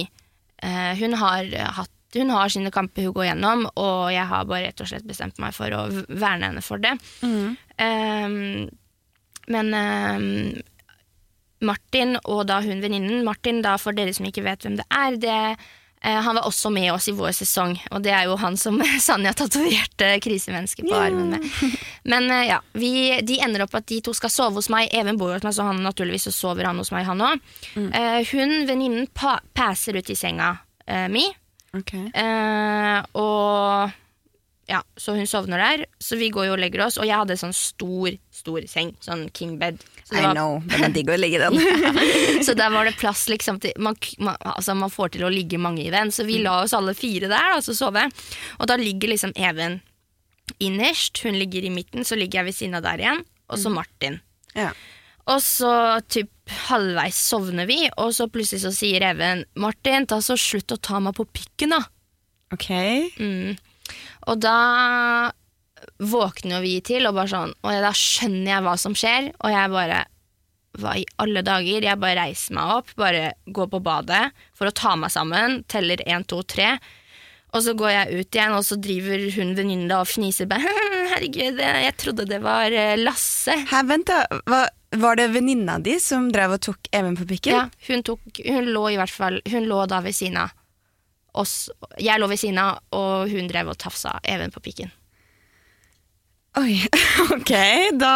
[0.64, 4.68] eh, hun har hatt hun har sine kamper hun går gjennom, og jeg har bare
[4.68, 6.92] rett og slett bestemt meg for å verne henne for det.
[7.82, 8.68] Ehm,
[9.50, 10.62] men ehm,
[11.66, 15.18] Martin og da hun venninnen Martin, da for dere som ikke vet hvem det er,
[15.24, 15.72] det, eh,
[16.04, 17.78] han var også med oss i vår sesong.
[17.92, 21.48] Og det er jo han som Sanja tatoverte krisemennesket på armen med.
[22.04, 22.92] Men eh, ja, vi,
[23.24, 24.92] de ender opp at de to skal sove hos meg.
[24.92, 27.48] Even bor hos meg, så han naturligvis så sover han hos meg, han òg.
[28.34, 30.56] hun, venninnen, pa passer ut i senga
[30.90, 31.26] uh, mi.
[31.74, 32.12] Okay.
[32.14, 33.94] Uh, og
[34.70, 35.86] ja, så hun sovner der.
[36.00, 38.94] Så vi går jo og legger oss, og jeg hadde sånn stor, stor seng.
[39.04, 39.82] Sånn kingbed.
[40.04, 41.56] Så, I var- know, det er digg å ligge i den.
[42.46, 45.60] så der var det plass liksom til man, man, altså man får til å ligge
[45.62, 46.12] mange i den.
[46.12, 48.04] Så vi la oss alle fire der, og så sove.
[48.60, 49.80] Og da ligger liksom Even
[50.60, 53.24] innerst, hun ligger i midten, så ligger jeg ved siden av der igjen.
[53.52, 54.20] Og så Martin.
[54.58, 54.72] Ja.
[55.32, 55.72] Og så
[56.12, 56.30] typ
[56.68, 61.00] halvveis sovner vi, og så plutselig så sier Even Martin, ta så slutt å ta
[61.04, 61.80] meg på pikken, da.
[62.54, 62.68] Ok.
[63.24, 63.56] Mm.
[64.28, 64.58] Og da
[66.00, 69.54] våkner jo vi til, og bare sånn Og da skjønner jeg hva som skjer, og
[69.54, 70.02] jeg bare
[70.82, 71.86] Hva i alle dager?
[71.86, 74.26] Jeg bare reiser meg opp, bare går på badet
[74.58, 76.76] for å ta meg sammen, teller én, to, tre.
[77.54, 80.50] Og så går jeg ut igjen, og så driver hun venninnen da og fniser.
[80.50, 80.72] Bare,
[81.12, 83.54] Herregud, jeg trodde det var eh, Lasse.
[83.70, 84.24] Her, vent da.
[84.50, 84.64] Hva,
[84.98, 87.54] var det venninna di som drev og tok Even på pikken?
[87.54, 90.54] Ja, hun, tok, hun lå i hvert fall Hun lå da ved siden av
[91.34, 91.70] oss.
[91.98, 94.94] Jeg lå ved siden av, og hun drev og tafsa Even på pikken.
[96.58, 96.78] Oi,
[97.36, 97.52] ok.
[98.00, 98.14] Da,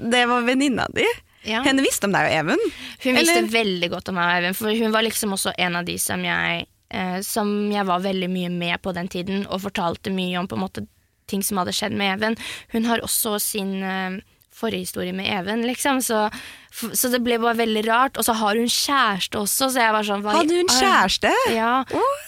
[0.00, 1.04] det var venninna di?
[1.48, 1.62] Ja.
[1.64, 2.64] Henne visste om deg og Even?
[3.04, 5.76] Hun visste Eller- veldig godt om meg og Even, for hun var liksom også en
[5.78, 9.62] av de som jeg, eh, som jeg var veldig mye med på den tiden, og
[9.62, 10.86] fortalte mye om på en måte
[11.28, 12.36] ting som hadde skjedd med Even.
[12.74, 14.18] Hun har også sin eh,
[14.58, 16.26] forhistorie med Even, liksom, så,
[16.70, 18.18] så det ble bare veldig rart.
[18.18, 21.34] Og så har hun kjæreste også, så jeg var sånn Hadde hun kjæreste?
[21.54, 21.74] Ja,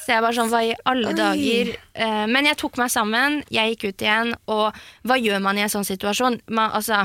[0.05, 1.17] så jeg var sånn, hva i alle Oi.
[1.19, 1.73] dager?
[1.97, 5.67] Uh, men jeg tok meg sammen, jeg gikk ut igjen, og hva gjør man i
[5.67, 6.41] en sånn situasjon?
[6.49, 7.05] Man, altså,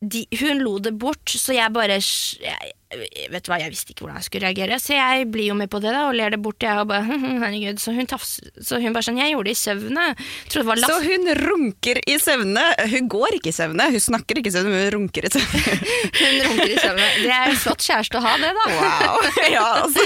[0.00, 4.06] de, hun lo det bort, så jeg bare jeg, Vet du hva, jeg visste ikke
[4.06, 6.38] hvordan jeg skulle reagere, så jeg blir jo med på det da, og ler det
[6.40, 6.62] bort.
[6.64, 7.04] Jeg og bare,
[7.42, 10.04] herregud, så hun, tafs, så hun bare sånn Jeg gjorde det i søvne.
[10.48, 12.64] Trodde det var Så hun runker i søvne.
[12.94, 15.76] Hun går ikke i søvne, hun snakker ikke i søvne, men hun runker i søvne.
[16.18, 17.06] Hun runker i søvne.
[17.20, 18.64] Det er en flott kjæreste å ha, det, da.
[18.78, 19.28] Wow.
[19.54, 20.02] Ja, altså.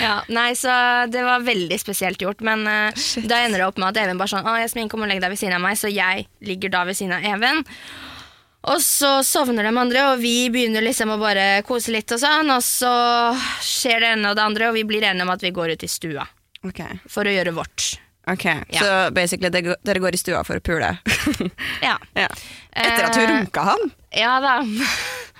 [0.00, 0.72] Ja, nei, så
[1.12, 4.32] det var veldig spesielt gjort, men uh, da ender det opp med at Even bare
[4.32, 6.84] sånn Å, Jasmin, kom og legg deg ved siden av meg, så jeg ligger da
[6.88, 7.64] ved siden av Even.
[8.66, 12.48] Og så sovner de andre, og vi begynner liksom å bare kose litt og sånn,
[12.50, 12.90] og så
[13.62, 15.84] skjer det ene og det andre, og vi blir enige om at vi går ut
[15.86, 16.24] i stua
[16.66, 17.84] Ok, for å gjøre vårt.
[18.26, 18.44] ok.
[18.74, 18.80] Ja.
[18.80, 20.96] Så basically dere går i stua for å pule?
[21.86, 21.94] Ja.
[22.16, 22.26] ja.
[22.72, 23.90] Etter at hun Eh, runka han?
[24.10, 24.56] Ja da.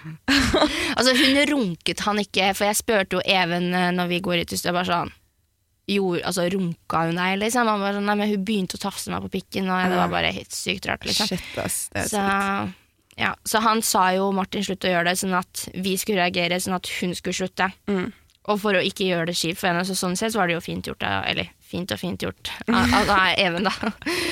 [0.96, 4.52] altså, hun runket han ikke, for jeg spurte jo Even eh, når vi går ut
[4.55, 5.11] i stua, bare sånn
[5.90, 7.68] Gjorde, altså, runka hun deg, liksom?
[7.70, 10.09] Han bare sånn, nei, men hun begynte å tafse meg på pikken, og det var
[10.11, 11.29] bare helt sykt rart, liksom.
[11.31, 11.76] Shit, ass.
[11.94, 12.83] Det er Så, sykt.
[13.16, 16.61] Ja, så han sa jo Martin slutt å gjøre det, sånn at vi skulle reagere,
[16.61, 17.70] sånn at hun skulle slutte.
[17.88, 18.11] Mm.
[18.46, 20.55] Og for å ikke gjøre det kjipt for henne, så sånn sett så var det
[20.55, 21.02] jo fint gjort.
[21.02, 23.72] Eller fint og fint gjort av Even, da.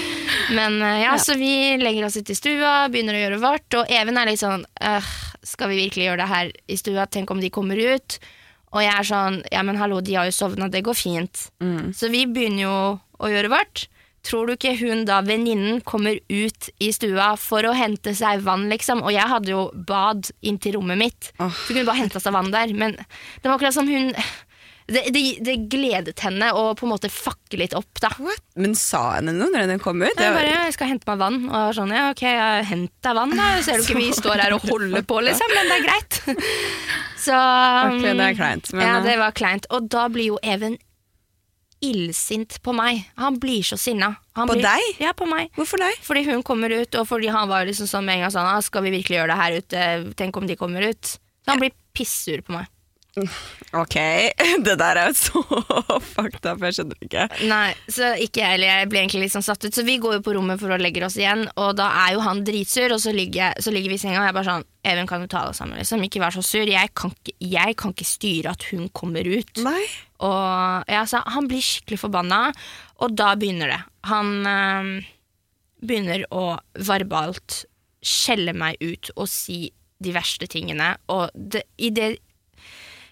[0.56, 3.90] Men ja, ja, så vi legger oss ut i stua, begynner å gjøre vårt, og
[3.90, 5.10] Even er litt sånn «Øh,
[5.44, 7.08] Skal vi virkelig gjøre det her i stua?
[7.10, 8.18] Tenk om de kommer ut?
[8.74, 11.48] Og jeg er sånn Ja, men hallo, de har jo sovna, det går fint.
[11.64, 11.90] Mm.
[11.96, 12.78] Så vi begynner jo
[13.24, 13.88] å gjøre vårt.
[14.24, 18.70] Tror du ikke hun da, venninnen, kommer ut i stua for å hente seg vann,
[18.72, 19.02] liksom?
[19.04, 21.30] Og jeg hadde jo bad inntil rommet mitt.
[21.36, 22.72] Så Så kunne bare henta seg vann der.
[22.72, 24.14] Men det var akkurat som hun
[24.86, 28.10] det, det, det gledet henne å på en måte fakke litt opp, da.
[28.20, 28.42] What?
[28.60, 30.10] Men sa henne noe når hun kom ut?
[30.12, 31.38] Jeg bare, jeg skal hente meg vann.
[31.48, 33.46] Og jeg var sånn, ja ok, jeg hent deg vann da.
[33.64, 35.54] Ser du ikke vi står her og holder på, liksom?
[35.56, 36.20] Men det er greit.
[37.24, 38.68] Så Ok, det er kleint.
[38.74, 39.68] Men, ja, eh, det var kleint.
[39.72, 40.76] Og da blir jo Even
[41.84, 43.04] illsint på meg.
[43.20, 44.14] Han blir så sinna.
[44.38, 45.02] Han På blir, deg?
[45.04, 45.50] Ja, på meg.
[45.58, 45.98] Hvorfor deg?
[46.04, 48.60] Fordi hun kommer ut, og fordi han var liksom sånn med en gang sånn ah,
[48.60, 50.14] 'Skal vi virkelig gjøre det her ute?
[50.18, 52.66] Tenk om de kommer ut?' Så han blir pissur på meg.
[53.74, 53.94] Ok,
[54.66, 55.42] det der er jo så
[56.14, 57.26] fucked up, jeg skjønner ikke.
[57.50, 58.70] Nei, så ikke jeg heller.
[58.70, 59.74] Jeg ble egentlig litt sånn satt ut.
[59.74, 62.24] Så vi går jo på rommet for å legge oss igjen, og da er jo
[62.26, 64.70] han dritsur, og så ligger, jeg, så ligger vi i senga, og jeg bare sånn
[64.84, 66.02] Even, kan du ta deg sammen, liksom?
[66.04, 66.68] Ikke vær så sur.
[66.68, 69.62] Jeg kan jeg kan ikke styre at hun kommer ut.
[69.64, 69.80] Nei.
[70.20, 72.40] Og ja, så han blir skikkelig forbanna,
[73.00, 73.78] og da begynner det.
[74.10, 74.90] Han øh,
[75.80, 76.44] begynner å
[76.84, 77.62] verbalt
[78.04, 79.70] skjelle meg ut og si
[80.04, 82.10] de verste tingene, og det i det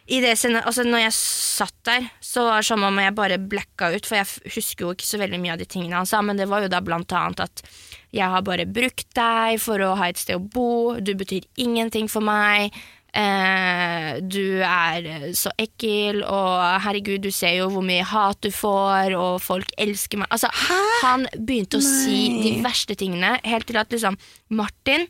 [0.09, 4.07] scenen- altså når jeg satt der, så var det som om jeg bare blacka ut,
[4.07, 6.49] for jeg husker jo ikke så veldig mye av de tingene han sa, men det
[6.49, 7.63] var jo da blant annet at
[8.13, 12.09] jeg har bare brukt deg for å ha et sted å bo, du betyr ingenting
[12.09, 12.73] for meg,
[13.15, 19.15] eh, du er så ekkel, og herregud, du ser jo hvor mye hat du får,
[19.17, 20.29] og folk elsker meg.
[20.31, 20.51] Altså,
[21.03, 24.19] han begynte å si de verste tingene, helt til at liksom
[24.51, 25.07] Martin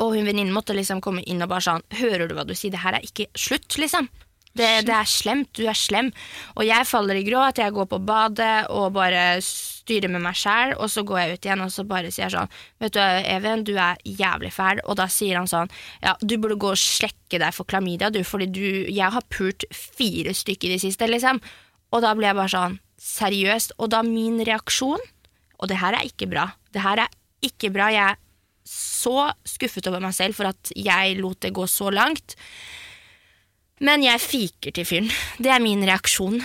[0.00, 2.72] og hun venninnen måtte liksom komme inn og bare sånn Hører du hva du sier?
[2.72, 4.08] Det her er ikke slutt, liksom.
[4.50, 5.52] Det, det er slemt.
[5.54, 6.10] Du er slem.
[6.58, 7.60] Og jeg faller i gråt.
[7.62, 11.46] Jeg går på badet og bare styrer med meg sjæl, og så går jeg ut
[11.46, 12.50] igjen og så bare sier sånn
[12.82, 14.82] Vet du, Even, du er jævlig fæl.
[14.86, 15.70] Og da sier han sånn
[16.02, 19.66] Ja, du burde gå og slekke deg for klamydia, du, fordi du Jeg har pult
[19.74, 21.40] fire stykker i det siste, liksom.
[21.94, 23.78] Og da blir jeg bare sånn Seriøst.
[23.80, 25.00] Og da min reaksjon
[25.60, 26.50] Og det her er ikke bra.
[26.74, 27.16] Det her er
[27.46, 27.88] ikke bra.
[27.94, 28.18] Jeg
[28.70, 32.36] så skuffet over meg selv for at jeg lot det gå så langt.
[33.80, 35.08] Men jeg fiker til fyren.
[35.40, 36.36] Det er min reaksjon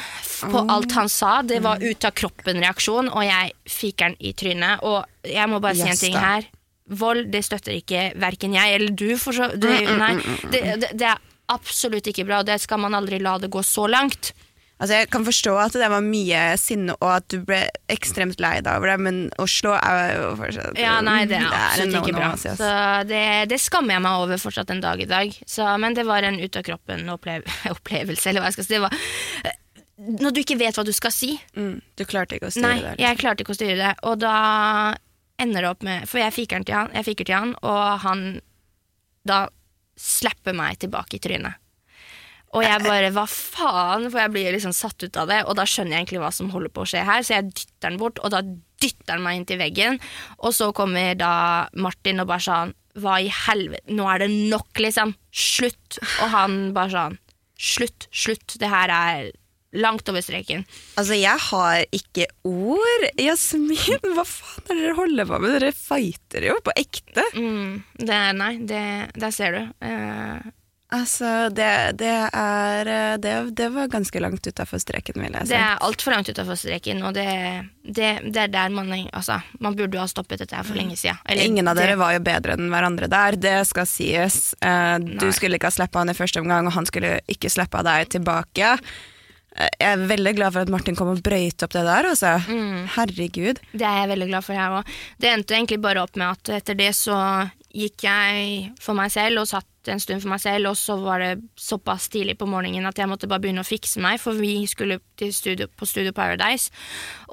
[0.54, 1.42] på alt han sa.
[1.44, 4.86] Det var ut av kroppen-reaksjon, og jeg fiker den i trynet.
[4.88, 6.48] Og jeg må bare si en ting her.
[6.86, 9.10] Vold det støtter ikke verken jeg eller du.
[9.20, 10.14] For så, det, nei,
[10.54, 13.62] det, det, det er absolutt ikke bra, og det skal man aldri la det gå
[13.68, 14.32] så langt.
[14.76, 17.62] Altså, jeg kan forstå at det var mye sinne, og at du ble
[17.92, 21.46] ekstremt lei deg over det, men å slå er jo fortsatt Ja, nei, det er
[21.48, 22.32] en absolutt ikke bra.
[22.34, 22.56] altså.
[22.60, 22.72] Så
[23.08, 23.22] det,
[23.54, 25.38] det skammer jeg meg over fortsatt en dag i dag.
[25.48, 28.76] Så, men det var en ut av kroppen-opplevelse, eller hva jeg skal si.
[28.76, 29.00] Det var,
[30.20, 31.32] når du ikke vet hva du skal si.
[31.56, 32.96] Mm, du klarte ikke å styre Nei, det.
[33.00, 33.94] jeg klarte ikke å styre det.
[34.12, 34.36] Og da
[35.40, 38.22] ender det opp med For jeg fiker til han, jeg fiker til han og han
[39.28, 39.46] da
[40.00, 41.58] slapper meg tilbake i trynet.
[42.56, 45.68] Og jeg bare hva faen, for jeg blir liksom satt ut av det, og da
[45.68, 48.22] skjønner jeg egentlig hva som holder på å skje her, så jeg dytter den bort,
[48.24, 50.00] og da dytter han meg inn til veggen,
[50.40, 51.36] og så kommer da
[51.76, 55.12] Martin og bare sånn hva i helvete, nå er det nok, liksom.
[55.36, 55.98] Slutt.
[56.24, 57.18] Og han bare sånn
[57.60, 59.34] slutt, slutt, det her er
[59.76, 60.64] langt over streken.
[60.96, 63.08] Altså, jeg har ikke ord.
[63.20, 65.56] Jasmin, hva faen er det dere holder på med?
[65.58, 67.26] Dere fighter jo på ekte.
[67.36, 68.86] Mm, det, nei, det,
[69.20, 69.62] der ser du.
[69.84, 70.54] Eh,
[70.96, 75.54] Altså, det, det er eh, det, det var ganske langt utafor streken, vil jeg si.
[75.54, 77.26] det er altfor langt utafor streken, og det,
[77.84, 80.96] det, det er der man Altså, man burde jo ha stoppet dette her for lenge
[81.00, 81.18] siden.
[81.26, 84.54] Eller Ingen av det- dere var jo bedre enn hverandre der, det skal sies.
[84.62, 87.84] Eh, du skulle ikke ha slippa han i første omgang, og han skulle ikke slippa
[87.86, 88.78] deg tilbake.
[89.56, 92.34] Eh, jeg er veldig glad for at Martin kom og brøyte opp det der, altså.
[92.48, 92.88] Mm.
[92.96, 93.62] Herregud.
[93.72, 94.96] Det er jeg veldig glad for, jeg òg.
[95.24, 97.16] Det endte egentlig bare opp med at etter det så
[97.76, 101.22] gikk jeg for meg selv og satt en stund for meg selv, og så var
[101.22, 104.64] det såpass tidlig på morgenen at jeg måtte bare begynne å fikse meg, for vi
[104.70, 104.98] skulle
[105.30, 106.74] studio, på Studio Paradise.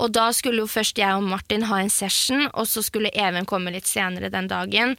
[0.03, 3.49] Og da skulle jo først jeg og Martin ha en session, og så skulle Even
[3.49, 4.97] komme litt senere den dagen.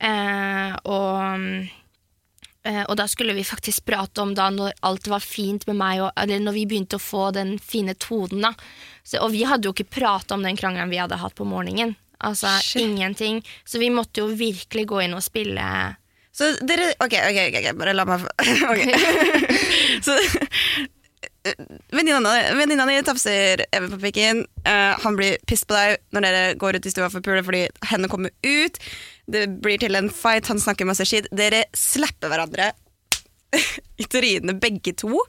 [0.00, 1.68] Eh, og
[2.62, 6.02] Eh, og da skulle vi faktisk prate om da når alt var fint med meg,
[6.04, 8.44] og, eller når vi begynte å få den fine tonen.
[8.44, 8.52] da.
[9.02, 11.96] Så, og vi hadde jo ikke prata om den krangelen vi hadde hatt på morgenen.
[12.20, 12.82] Altså Shit.
[12.82, 13.42] ingenting.
[13.64, 15.66] Så vi måtte jo virkelig gå inn og spille
[16.36, 18.30] Så dere Ok, ok, ok, bare la meg få
[18.72, 18.82] Ok.
[20.06, 20.16] Så
[21.90, 24.44] Venninna venninna di tafser Even på pikken.
[24.66, 27.64] Uh, han blir pissed på deg når dere går ut i stua for pule fordi
[27.88, 28.76] hendene kommer ut.
[29.30, 31.30] Det blir til en fight, han snakker masse skitt.
[31.32, 32.72] Dere slapper hverandre
[34.02, 35.22] i trynet, begge to.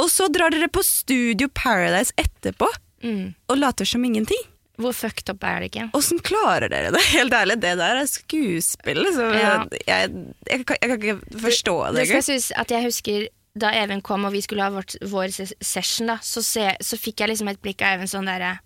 [0.00, 2.68] Og så drar dere på Studio Paradise etterpå
[3.04, 3.26] mm.
[3.46, 4.42] og later som ingenting.
[4.80, 5.84] Hvor fucked up er det ikke?
[5.94, 7.02] Åssen klarer dere det?
[7.14, 9.04] Helt ærlig, det der er skuespill.
[9.06, 9.30] Liksom.
[9.38, 9.52] Ja.
[9.86, 10.10] jeg,
[10.50, 12.00] jeg, kan, jeg kan ikke forstå det.
[12.00, 15.30] Det skal sies at jeg husker da Even kom og vi skulle ha vårt, vår
[15.30, 18.56] ses- session, da, så, se, så fikk jeg liksom et blikk av Even sånn derre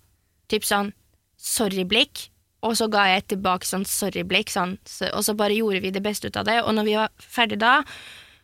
[0.49, 0.89] Typ sånn
[1.37, 2.25] sorry-blikk.
[2.65, 5.91] Og så ga jeg et tilbake sånn sorry-blikk, sånn, så, og så bare gjorde vi
[5.95, 6.57] det beste ut av det.
[6.65, 7.75] Og når vi var ferdig da,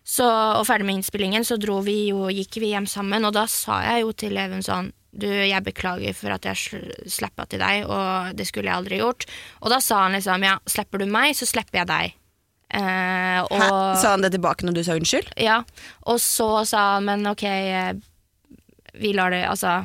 [0.06, 0.28] så,
[0.62, 3.82] og ferdig med innspillingen, så dro vi jo, gikk vi hjem sammen, og da sa
[3.89, 7.86] jeg jo til Even sånn du, jeg beklager for at jeg sl- slappa til deg,
[7.88, 9.25] og det skulle jeg aldri gjort.
[9.63, 12.15] Og da sa han liksom ja, slipper du meg, så slipper jeg deg.
[12.75, 13.69] Eh, og, Hæ?
[14.01, 15.30] Sa han det tilbake når du sa unnskyld?
[15.39, 15.60] ja,
[16.10, 17.93] og så sa han, men ok, eh,
[18.99, 19.84] vi lar det, altså,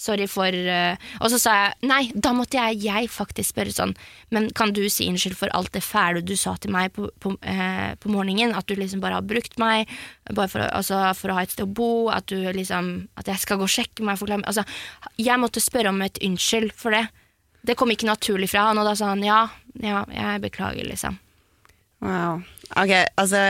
[0.00, 3.94] sorry for uh, Og så sa jeg nei, da måtte jeg, jeg faktisk spørre sånn,
[4.34, 7.34] men kan du si unnskyld for alt det fæle du sa til meg på, på,
[7.36, 8.56] uh, på morgenen?
[8.56, 9.90] At du liksom bare har brukt meg
[10.30, 13.44] bare for, altså, for å ha et sted å bo, at du liksom At jeg
[13.44, 14.64] skal gå og sjekke meg, forklare Altså,
[15.20, 17.06] jeg måtte spørre om et unnskyld for det.
[17.66, 19.42] Det kom ikke naturlig fra han, og da sa han ja,
[19.84, 21.18] ja, jeg beklager, liksom.
[22.00, 22.40] Wow.
[22.80, 23.40] Ok, altså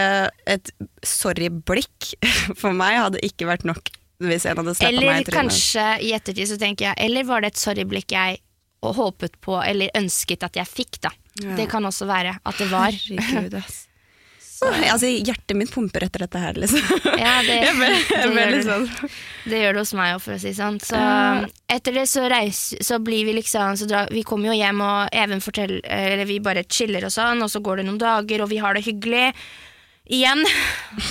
[0.48, 0.72] et
[1.06, 2.14] sorry-blikk
[2.60, 5.36] for meg hadde ikke vært nok hvis en hadde slappa meg Eller i trynet.
[5.38, 8.40] kanskje i ettertid så tenker jeg Eller var det et sorry-blikk jeg
[8.80, 11.10] håpet på eller ønsket at jeg fikk, da.
[11.42, 11.54] Ja.
[11.58, 12.94] Det kan også være at det var.
[12.96, 13.86] Herregud, ass.
[14.60, 16.82] Altså, hjertet mitt pumper etter dette her, liksom.
[17.16, 19.14] Ja, det, Jeg ble, jeg ble gjør, litt det, sånn
[19.48, 20.76] det gjør det hos meg òg, for å si det sånn.
[20.84, 21.00] Så
[21.76, 25.16] etter det så, reis, så blir vi liksom så drar, Vi kommer jo hjem, og
[25.16, 28.52] Even forteller Eller vi bare chiller og sånn, og så går det noen dager, og
[28.52, 29.30] vi har det hyggelig.
[30.10, 30.40] Igjen,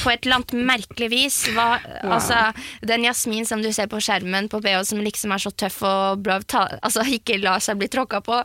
[0.03, 1.37] på et eller annet merkelig vis.
[1.55, 2.39] Hva, altså,
[2.83, 6.25] den Jasmin som du ser på skjermen på BH, som liksom er så tøff og
[6.25, 8.41] bra, ta, altså, ikke lar seg bli tråkka på.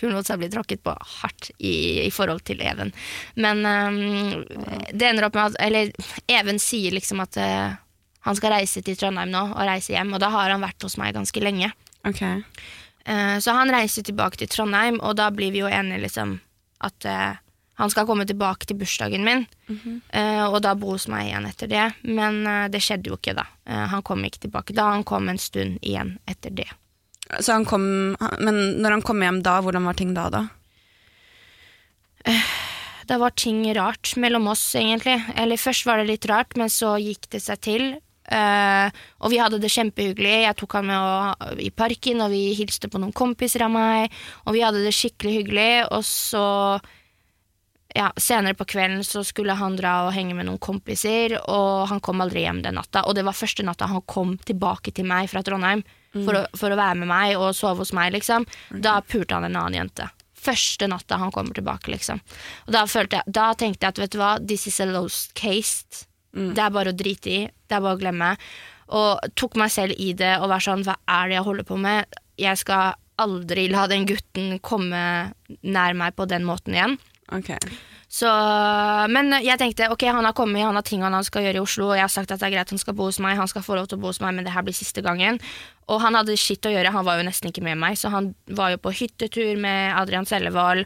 [0.00, 2.94] Hun lot seg bli tråkket på hardt i, i forhold til Even.
[3.36, 4.44] Men um,
[4.88, 5.90] det ender opp med at Eller
[6.32, 7.74] Even sier liksom at uh,
[8.24, 10.14] han skal reise til Trondheim nå, og reise hjem.
[10.16, 11.68] Og da har han vært hos meg ganske lenge.
[12.08, 12.40] Okay.
[13.04, 16.38] Uh, så han reiser tilbake til Trondheim, og da blir vi jo enige liksom
[16.82, 17.38] at eh,
[17.80, 19.46] han skal komme tilbake til bursdagen min,
[20.12, 21.86] eh, og da bo hos meg igjen etter det.
[22.04, 23.46] Men uh, det skjedde jo ikke, da.
[23.64, 24.76] Uh, han kom ikke tilbake.
[24.76, 26.68] Da han kom en stund igjen etter det.
[27.40, 27.84] Så han kom,
[28.44, 30.44] men når han kom hjem da, hvordan var ting da, da?
[33.08, 35.16] Det var ting rart mellom oss, egentlig.
[35.40, 37.86] Eller først var det litt rart, men så gikk det seg til.
[38.32, 40.34] Og vi hadde det kjempehyggelig.
[40.44, 44.12] Jeg tok han med i parken, og vi hilste på noen kompiser av meg.
[44.46, 45.72] Og vi hadde det skikkelig hyggelig.
[45.88, 46.46] Og så,
[47.94, 52.00] ja, senere på kvelden så skulle han dra og henge med noen kompiser, og han
[52.04, 53.04] kom aldri hjem den natta.
[53.08, 56.72] Og det var første natta han kom tilbake til meg fra Trondheim for, å, for
[56.72, 58.46] å være med meg og sove hos meg, liksom.
[58.84, 60.08] Da pulte han en annen jente.
[60.42, 62.20] Første natta han kommer tilbake, liksom.
[62.66, 66.06] Og da, jeg, da tenkte jeg at vet du hva, this is a lost case.
[66.32, 67.40] Det er bare å drite i.
[67.46, 68.32] Det er bare å glemme.
[68.92, 71.78] Og tok meg selv i det og var sånn, hva er det jeg holder på
[71.80, 72.20] med?
[72.40, 75.02] Jeg skal aldri la den gutten komme
[75.62, 76.98] nær meg på den måten igjen.
[77.32, 77.50] Ok.
[78.12, 78.28] Så,
[79.08, 81.86] men jeg tenkte ok, han har kommet, han har ting han skal gjøre i Oslo,
[81.88, 83.64] og jeg har sagt at det er greit han skal bo hos meg, han skal
[83.64, 85.40] få lov til å bo hos meg, men det her blir siste gangen.
[85.88, 88.34] Og han hadde skitt å gjøre, han var jo nesten ikke med meg, så han
[88.52, 90.84] var jo på hyttetur med Adrian Sellevold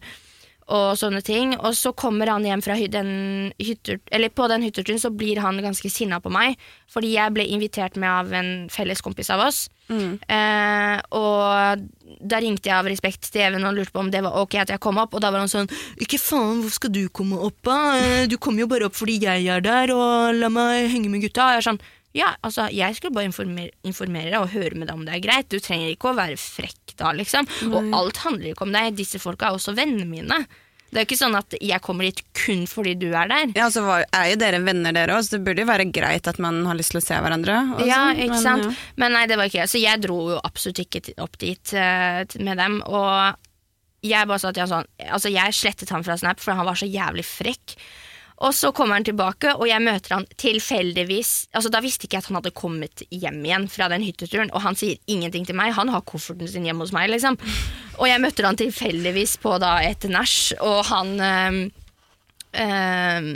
[0.66, 1.52] og sånne ting.
[1.60, 5.60] Og så kommer han hjem fra den hytter, eller på den hytteturen, så blir han
[5.62, 6.56] ganske sinna på meg,
[6.90, 9.68] fordi jeg ble invitert med av en felles kompis av oss.
[9.86, 11.84] Eh, og
[12.26, 14.72] da ringte jeg av respekt til Even og lurte på om det var ok at
[14.74, 15.68] jeg kom opp, og da var han sånn
[16.02, 17.76] Ikke faen, hvor skal du komme opp, da?
[18.00, 21.22] Eh, Du kommer jo bare opp fordi jeg er der, og la meg henge med
[21.22, 21.46] gutta.
[21.46, 21.80] Og jeg er sånn
[22.16, 25.20] ja, altså, jeg skulle bare informere, informere deg og høre med deg om det er
[25.20, 25.50] greit.
[25.52, 27.48] Du trenger ikke å være frekk da, liksom.
[27.70, 28.94] Og alt handler ikke om deg.
[28.98, 30.44] Disse folka er også vennene mine.
[30.86, 33.50] Det er jo ikke sånn at jeg kommer dit kun fordi du er der.
[33.58, 36.38] Ja, så er jo dere venner dere òg, så det burde jo være greit at
[36.42, 37.56] man har lyst til å se hverandre.
[37.74, 37.88] Også.
[37.90, 38.68] Ja, ikke ikke men, sant?
[38.68, 38.92] ja.
[39.02, 39.72] Men nei, det var ikke det.
[39.74, 42.78] Så jeg dro jo absolutt ikke opp dit uh, med dem.
[42.86, 46.68] Og jeg bare sa til han sånn Altså, jeg slettet han fra Snap, for han
[46.68, 47.76] var så jævlig frekk.
[48.44, 52.24] Og så kommer han tilbake, og jeg møter han tilfeldigvis Altså, Da visste ikke jeg
[52.26, 55.72] at han hadde kommet hjem igjen fra den hytteturen, og han sier ingenting til meg.
[55.76, 57.38] Han har kofferten sin hjemme hos meg, liksom.
[57.96, 61.62] Og jeg møter han tilfeldigvis på da et nach, og han øh,
[62.60, 63.30] øh,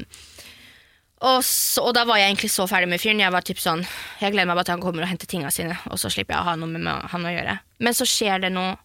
[1.21, 3.21] og, så, og da var jeg egentlig så ferdig med fyren.
[3.21, 3.83] Jeg var typ sånn
[4.23, 6.45] Jeg gleder meg bare til han kommer og henter tinga sine, og så slipper jeg
[6.45, 7.59] å ha noe med han å gjøre.
[7.85, 8.77] Men så skjer det noe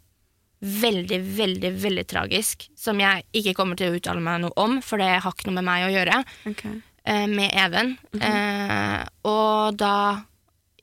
[0.65, 5.01] veldig, veldig veldig tragisk, som jeg ikke kommer til å uttale meg noe om, for
[5.01, 6.79] det har ikke noe med meg å gjøre, okay.
[7.05, 7.95] eh, med Even.
[8.19, 9.97] eh, og da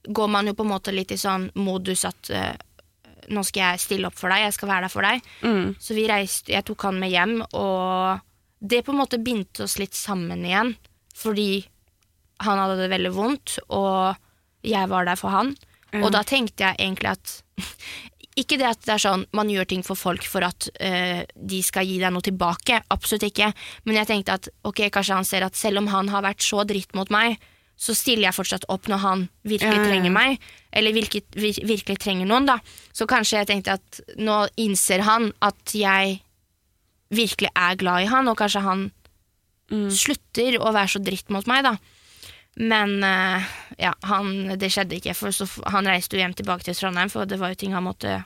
[0.02, 2.54] går man jo på en måte litt i sånn modus at eh,
[3.32, 5.28] nå skal jeg stille opp for deg, jeg skal være der for deg.
[5.46, 5.74] Mm.
[5.80, 8.22] Så vi reiste, jeg tok han med hjem, og
[8.58, 10.74] det på en måte bindte oss litt sammen igjen.
[11.18, 11.62] Fordi
[12.42, 14.18] han hadde det veldig vondt, og
[14.66, 15.52] jeg var der for han.
[15.92, 16.02] Mm.
[16.02, 17.34] Og da tenkte jeg egentlig at
[18.38, 21.58] Ikke det at det er sånn man gjør ting for folk for at eh, de
[21.64, 23.50] skal gi deg noe tilbake, absolutt ikke.
[23.84, 26.64] Men jeg tenkte at ok, kanskje han ser at selv om han har vært så
[26.68, 27.36] dritt mot meg,
[27.76, 30.42] så stiller jeg fortsatt opp når han virkelig Ja, ja, trenger meg.
[30.72, 32.58] Eller virkelig, vir, virkelig trenger noen, da.
[32.94, 36.20] Så kanskje jeg tenkte at nå innser han at jeg
[37.12, 38.90] virkelig er glad i han, og kanskje han
[39.92, 41.76] slutter å være så dritt mot meg, da.
[42.60, 43.42] Men eh,
[43.78, 47.28] ja, han, det skjedde ikke, for så, han reiste jo hjem tilbake til Trondheim, for
[47.28, 48.18] det var jo ting han måtte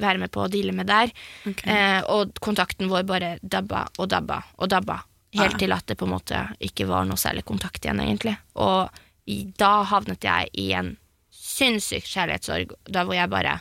[0.00, 1.12] være med på å deale med der.
[1.46, 1.70] Okay.
[1.70, 4.98] Eh, og kontakten vår bare dabba og dabba og dabba,
[5.38, 5.60] helt ah.
[5.60, 8.34] til at det på en måte ikke var noe særlig kontakt igjen, egentlig.
[8.58, 8.90] Og
[9.30, 10.96] i, da havnet jeg i en
[11.34, 13.60] sinnssyk kjærlighetssorg, da hvor jeg bare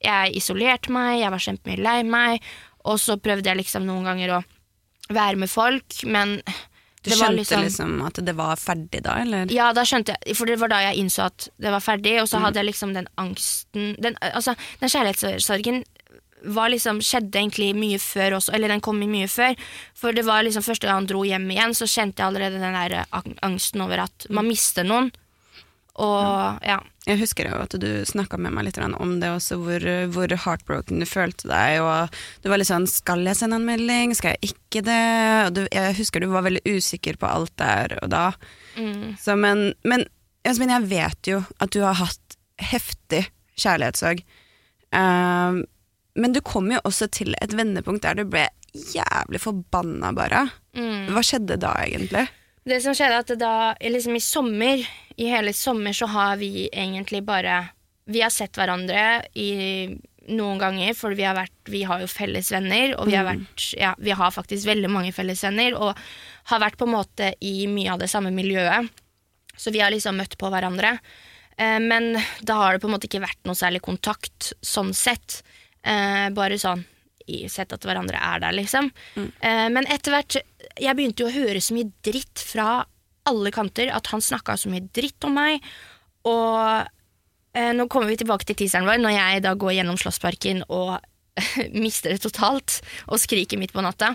[0.00, 2.44] Jeg isolerte meg, jeg var kjempemye lei meg,
[2.88, 4.38] og så prøvde jeg liksom noen ganger å
[5.12, 6.38] være med folk, men
[7.00, 9.52] Du det skjønte liksom, at det var ferdig da, eller?
[9.54, 12.28] ja, da skjønte jeg, for det var da jeg innså at det var ferdig, og
[12.28, 15.80] så hadde jeg liksom den angsten den, Altså, den kjærlighetssorgen
[16.44, 19.56] var liksom, skjedde egentlig mye før også, eller den kom mye før.
[19.96, 22.76] For det var liksom første gang han dro hjem igjen, så kjente jeg allerede den
[22.76, 25.10] der angsten over at man mister noen.
[26.00, 26.78] Og ja.
[27.08, 31.00] Jeg husker jo at du snakka med meg litt om det også, hvor, hvor heartbroken
[31.00, 31.80] du følte deg.
[31.80, 35.46] Og du var litt sånn 'skal jeg sende en melding', skal jeg ikke det?
[35.46, 38.26] Og du, jeg husker du var veldig usikker på alt der og da.
[39.16, 40.04] Så, men, men
[40.44, 43.26] Jasmin, jeg vet jo at du har hatt heftig
[43.60, 44.22] kjærlighetssorg.
[44.92, 45.64] Um,
[46.18, 50.46] men du kom jo også til et vendepunkt der du ble jævlig forbanna, bare.
[51.10, 52.28] Hva skjedde da, egentlig?
[52.68, 54.82] Det som skjedde, at da liksom i sommer,
[55.16, 57.68] i hele sommer, så har vi egentlig bare
[58.10, 59.50] Vi har sett hverandre i
[60.30, 63.66] noen ganger, for vi har, vært, vi har jo felles venner, og vi har, vært,
[63.78, 65.98] ja, vi har faktisk veldig mange felles venner, og
[66.50, 68.90] har vært på en måte i mye av det samme miljøet.
[69.56, 70.96] Så vi har liksom møtt på hverandre.
[71.56, 72.14] Eh, men
[72.46, 75.42] da har det på en måte ikke vært noe særlig kontakt, sånn sett.
[75.86, 76.84] Eh, bare sånn
[77.52, 78.90] sett at hverandre er der, liksom.
[79.16, 80.40] Eh, men etter hvert
[80.80, 82.84] Jeg begynte jo å høre så mye dritt fra
[83.28, 85.64] alle kanter, at han snakka så mye dritt om meg.
[86.28, 86.86] Og
[87.56, 90.96] eh, nå kommer vi tilbake til teaseren vår, når jeg da går gjennom Slåssparken og
[91.84, 94.12] mister det totalt og skriker midt på natta.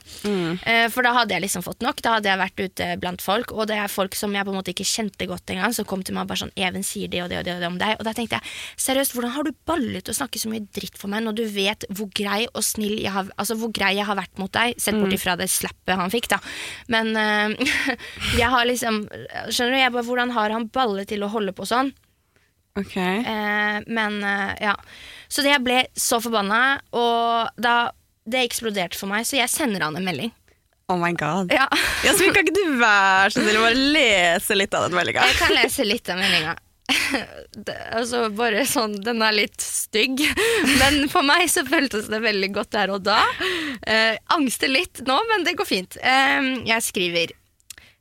[0.68, 2.02] Eh, for da hadde jeg liksom fått nok.
[2.06, 4.60] Da hadde jeg vært ute blant folk, og det er folk som jeg på en
[4.60, 7.24] måte ikke kjente godt engang, som kom til meg og bare sånn 'Even sier det
[7.24, 8.00] og det og det, og det om deg'.
[8.00, 8.44] Og da tenkte jeg
[8.88, 11.86] seriøst, hvordan har du ballet å snakke så mye dritt for meg når du vet
[11.90, 14.96] hvor grei og snill jeg har, altså hvor grei jeg har vært mot deg, sett
[14.96, 16.40] bort ifra det slappet han fikk, da.
[16.88, 17.56] Men eh,
[18.42, 19.06] jeg har liksom
[19.52, 21.92] Skjønner du, jeg bare, hvordan har han ballet til å holde på sånn?
[22.80, 22.96] Ok.
[22.98, 24.76] Eh, men eh, ja.
[25.28, 27.92] Så jeg ble så forbanna, og da
[28.26, 30.34] det eksploderte for meg, så jeg sender han en melding.
[30.92, 31.54] Oh my god.
[31.54, 31.66] Ja.
[32.06, 35.26] Jasmin, kan ikke du være så snill å bare lese litt av den meldinga?
[35.32, 36.56] Jeg kan lese litt av meldinga.
[37.66, 40.20] Det, altså bare sånn, Den er litt stygg,
[40.82, 43.22] men for meg så føltes det veldig godt der og da.
[43.82, 45.98] Eh, angster litt nå, men det går fint.
[46.02, 47.34] Eh, jeg skriver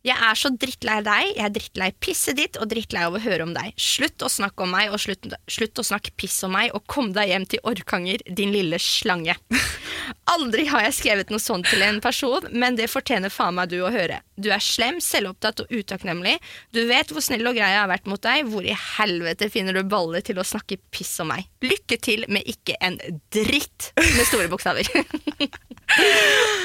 [0.05, 3.47] Jeg er så drittlei deg, jeg er drittlei pisset ditt og drittlei av å høre
[3.47, 3.73] om deg.
[3.81, 7.15] Slutt å snakke om meg, og slutt, slutt å snakke piss om meg, og kom
[7.17, 9.39] deg hjem til Orkanger, din lille slange.
[10.35, 13.79] Aldri har jeg skrevet noe sånt til en person, men det fortjener faen meg du
[13.81, 14.21] å høre.
[14.37, 16.37] Du er slem, selvopptatt og utakknemlig.
[16.77, 18.45] Du vet hvor snill og grei jeg har vært mot deg.
[18.51, 21.49] Hvor i helvete finner du baller til å snakke piss om meg?
[21.65, 22.99] Lykke til med ikke en
[23.33, 24.91] dritt med store bokstaver.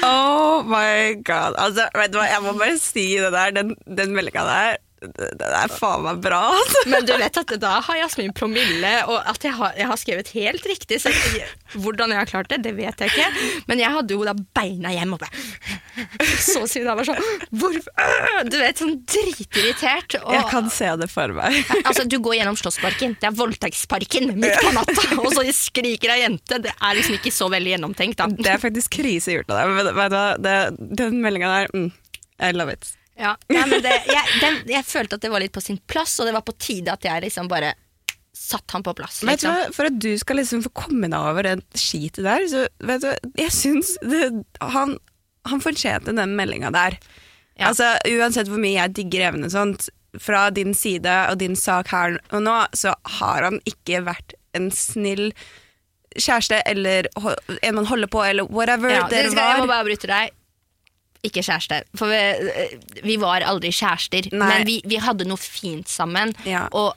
[0.02, 1.54] Oh my god.
[1.60, 3.56] Altså, vet du hva, jeg må bare si det der.
[3.56, 6.40] Den, den meldinga der, det det er faen meg bra.
[6.58, 6.82] Altså.
[6.92, 10.32] Men du vet at da har Jasmin promille, og at jeg har, jeg har skrevet
[10.36, 10.98] helt riktig.
[11.00, 13.62] Så jeg, hvordan jeg har klart det, det vet jeg ikke.
[13.70, 15.30] Men jeg hadde jo da beina hjem oppe.
[16.40, 17.24] Så siden jeg var sånn
[17.60, 18.44] Hvorfor?
[18.48, 20.18] Du vet, sånn dritirritert.
[20.20, 21.58] Og, Jeg kan se det for meg.
[21.82, 23.16] Altså, Du går gjennom Slåssparken.
[23.20, 26.60] Det er voldtektsparken midt på natta, og så skriker ei jente.
[26.62, 28.28] Det er liksom ikke så veldig gjennomtenkt, da.
[28.36, 29.74] Det er faktisk krise gjort av deg.
[29.74, 30.56] Men Vet du hva,
[31.00, 31.90] den meldinga der, mm,
[32.40, 32.94] I love it.
[33.20, 36.14] Ja, ja, men det, jeg, den, jeg følte at det var litt på sin plass,
[36.22, 37.74] og det var på tide at jeg liksom bare
[38.40, 39.20] satt han på plass.
[39.20, 39.56] Vet du Liksom.
[39.58, 43.04] hva, For at du skal liksom få komme deg over den skitet der, så vet
[43.04, 44.30] du, jeg syns det,
[44.62, 44.96] han,
[45.50, 46.96] han fortjente den meldinga der.
[47.60, 47.68] Ja.
[47.74, 51.92] Altså, Uansett hvor mye jeg digger Even og sånt, fra din side og din sak
[51.92, 55.28] her og nå, så har han ikke vært en snill
[56.16, 57.06] kjæreste eller
[57.60, 60.32] en man holder på, eller whatever Ja, det dere skal, jeg må bare bryte deg.
[61.26, 61.82] Ikke kjæreste.
[61.98, 64.40] For vi, vi var aldri kjærester, Nei.
[64.40, 66.32] men vi, vi hadde noe fint sammen.
[66.48, 66.66] Ja.
[66.72, 66.94] Og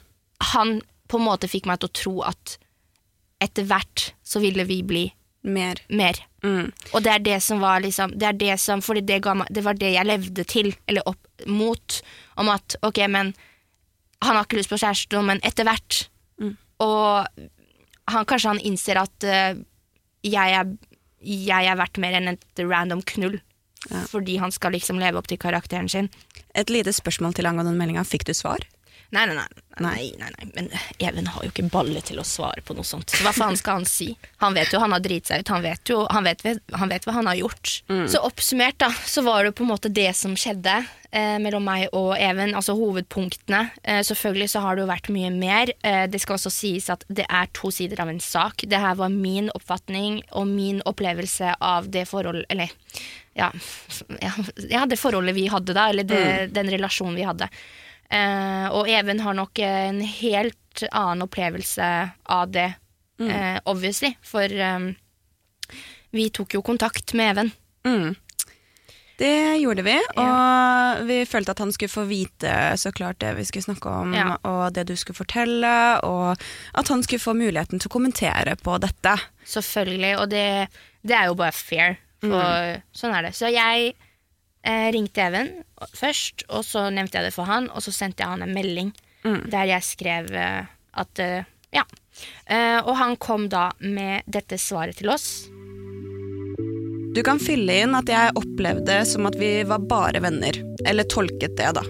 [0.54, 0.78] han
[1.12, 2.58] på en måte fikk meg til å tro at
[3.44, 5.04] etter hvert så ville vi bli
[5.44, 5.82] Mer.
[5.92, 6.16] mer.
[6.40, 6.70] Mm.
[6.94, 9.64] Og det er det som var liksom Det er det som Fordi det, meg, det
[9.66, 12.00] var det jeg levde til, eller opp mot.
[12.40, 13.34] Om at ok, men
[14.24, 16.06] han har ikke lyst på kjæreste, men etter hvert.
[16.40, 16.56] Mm.
[16.80, 17.28] Og
[18.08, 19.60] han, kanskje han innser at uh,
[20.24, 20.72] jeg, er,
[21.20, 23.42] jeg er verdt mer enn et random knull.
[24.10, 26.10] Fordi han skal liksom leve opp til karakteren sin.
[26.56, 28.06] Et lite spørsmål til angående meldinga.
[28.08, 28.64] Fikk du svar?
[29.14, 29.46] Nei, nei, nei.
[29.80, 30.48] nei, nei, nei.
[30.56, 33.14] Men Even har jo ikke balle til å svare på noe sånt.
[33.14, 34.08] Så hva faen skal han si?
[34.42, 35.52] Han vet jo han har driti seg ut.
[35.54, 36.42] Han vet jo han vet,
[36.74, 37.76] han vet hva han har gjort.
[38.10, 40.80] Så oppsummert, da, så var det på en måte det som skjedde
[41.14, 42.56] eh, mellom meg og Even.
[42.58, 43.62] Altså hovedpunktene.
[43.84, 45.74] Eh, selvfølgelig så har det jo vært mye mer.
[45.86, 48.66] Eh, det skal også sies at det er to sider av en sak.
[48.66, 52.48] Det her var min oppfatning og min opplevelse av det forhold...
[52.50, 52.74] Eller
[53.38, 53.54] ja,
[54.74, 56.26] ja, det forholdet vi hadde da, eller det,
[56.58, 57.50] den relasjonen vi hadde.
[58.14, 61.88] Eh, og Even har nok en helt annen opplevelse
[62.34, 62.74] av det,
[63.22, 64.14] eh, obviously.
[64.26, 64.92] For um,
[66.14, 67.52] vi tok jo kontakt med Even.
[67.88, 68.14] Mm.
[69.18, 73.46] Det gjorde vi, og vi følte at han skulle få vite så klart det vi
[73.46, 74.38] skulle snakke om, Ja.
[74.50, 76.34] og det du skulle fortelle, og
[76.74, 79.14] at han skulle få muligheten til å kommentere på dette.
[79.46, 80.16] Selvfølgelig.
[80.18, 80.48] Og det,
[81.06, 82.00] det er jo bare fair.
[82.24, 83.34] For sånn er det.
[83.38, 83.94] Så jeg
[84.64, 85.52] eh, ringte Even
[85.94, 88.94] først, og så nevnte jeg det for han, og så sendte jeg han en melding
[89.24, 90.66] der jeg skrev eh,
[91.00, 91.84] at eh, ja.
[92.46, 95.48] Eh, og han kom da med dette svaret til oss.
[97.14, 101.58] Du kan fylle inn at jeg opplevde som at vi var bare venner, eller tolket
[101.58, 101.86] det, da.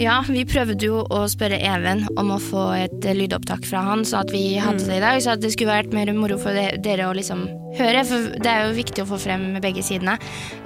[0.00, 4.04] Ja, vi prøvde jo å spørre Even om å få et eh, lydopptak fra han,
[4.08, 5.18] så at vi hadde det i dag.
[5.20, 7.44] Så at det skulle vært mer moro for dere å liksom
[7.76, 10.16] høre, for det er jo viktig å få frem begge sidene.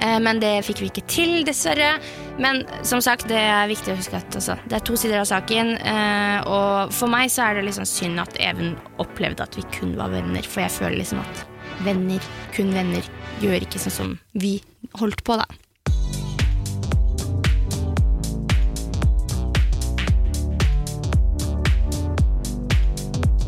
[0.02, 1.96] Eh, men det fikk vi ikke til, dessverre.
[2.42, 5.28] Men som sagt, det er viktig å huske at altså, det er to sider av
[5.32, 5.74] saken.
[5.80, 9.96] Eh, og for meg så er det liksom synd at Even opplevde at vi kun
[9.98, 11.46] var venner, for jeg føler liksom at
[11.84, 13.04] venner, kun venner,
[13.42, 14.58] gjør ikke sånn som vi
[14.96, 15.48] holdt på, da.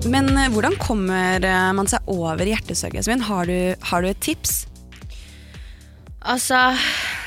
[0.06, 3.24] Men eh, hvordan kommer eh, man seg over hjertesorg, Yasmin?
[3.26, 4.68] Har du, har du et tips?
[6.28, 6.58] Altså,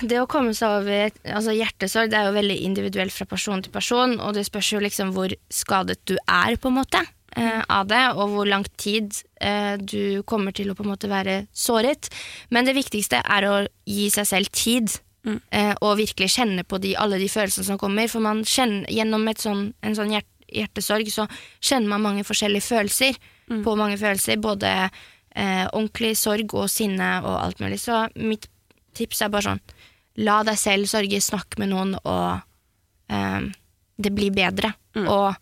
[0.05, 3.74] det å komme seg over altså hjertesorg det er jo veldig individuelt fra person til
[3.74, 7.03] person, og det spørs jo liksom hvor skadet du er, på en måte,
[7.36, 11.11] eh, av det, og hvor lang tid eh, du kommer til å på en måte
[11.11, 12.11] være såret.
[12.51, 13.55] Men det viktigste er å
[13.89, 14.91] gi seg selv tid,
[15.28, 19.28] eh, og virkelig kjenne på de, alle de følelsene som kommer, for man kjenner, gjennom
[19.39, 21.28] sånn, en sånn hjert, hjertesorg så
[21.60, 23.20] kjenner man mange forskjellige følelser,
[23.52, 27.82] på mange følelser, både eh, ordentlig sorg og sinne og alt mulig.
[27.84, 28.47] Så mitt
[28.97, 29.64] tips er bare sånn
[30.20, 32.41] La deg selv sørge, snakk med noen, og
[33.12, 33.45] eh,
[33.95, 34.74] det blir bedre.
[34.99, 35.38] Og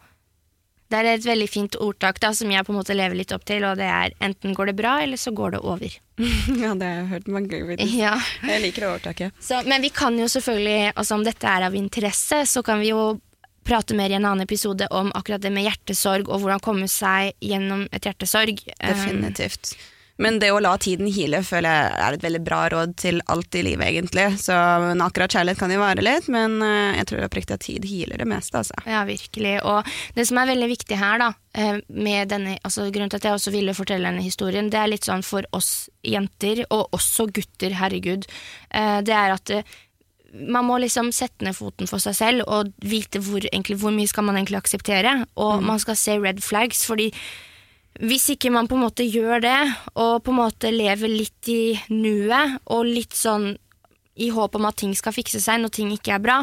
[0.90, 3.46] det er et veldig fint ordtak da, som jeg på en måte lever litt opp
[3.50, 5.98] til, og det er enten går det bra, eller så går det over.
[6.64, 7.84] ja, det har jeg hørt mange ganger.
[7.94, 8.14] Ja.
[8.46, 9.42] Jeg liker det ordtaket.
[9.42, 12.94] Så, men vi kan jo selvfølgelig, altså om dette er av interesse, så kan vi
[12.94, 13.04] jo
[13.70, 17.36] prate mer i en annen episode om akkurat det med hjertesorg, og hvordan komme seg
[17.46, 18.66] gjennom et hjertesorg.
[18.82, 19.78] Definitivt.
[20.20, 23.56] Men det å la tiden hile føler jeg er et veldig bra råd til alt
[23.56, 24.26] i livet, egentlig.
[24.42, 24.52] Så
[25.06, 28.28] akkurat kjærlighet kan jo vare litt, men eh, jeg tror oppriktig at tid healer det
[28.28, 28.76] meste, altså.
[28.84, 29.56] Ja, virkelig.
[29.64, 33.30] Og det som er veldig viktig her, da, eh, med denne, altså grunnen til at
[33.30, 37.30] jeg også ville fortelle denne historien, det er litt sånn for oss jenter, og også
[37.40, 38.28] gutter, herregud,
[38.76, 39.56] eh, det er at
[40.34, 44.10] man må liksom sette ned foten for seg selv og vite hvor, egentlig, hvor mye
[44.10, 47.10] skal man egentlig akseptere, og man skal se red flags, fordi
[48.00, 49.58] hvis ikke man på en måte gjør det,
[50.00, 53.58] og på en måte lever litt i nuet, og litt sånn
[54.20, 56.38] i håp om at ting skal fikse seg når ting ikke er bra,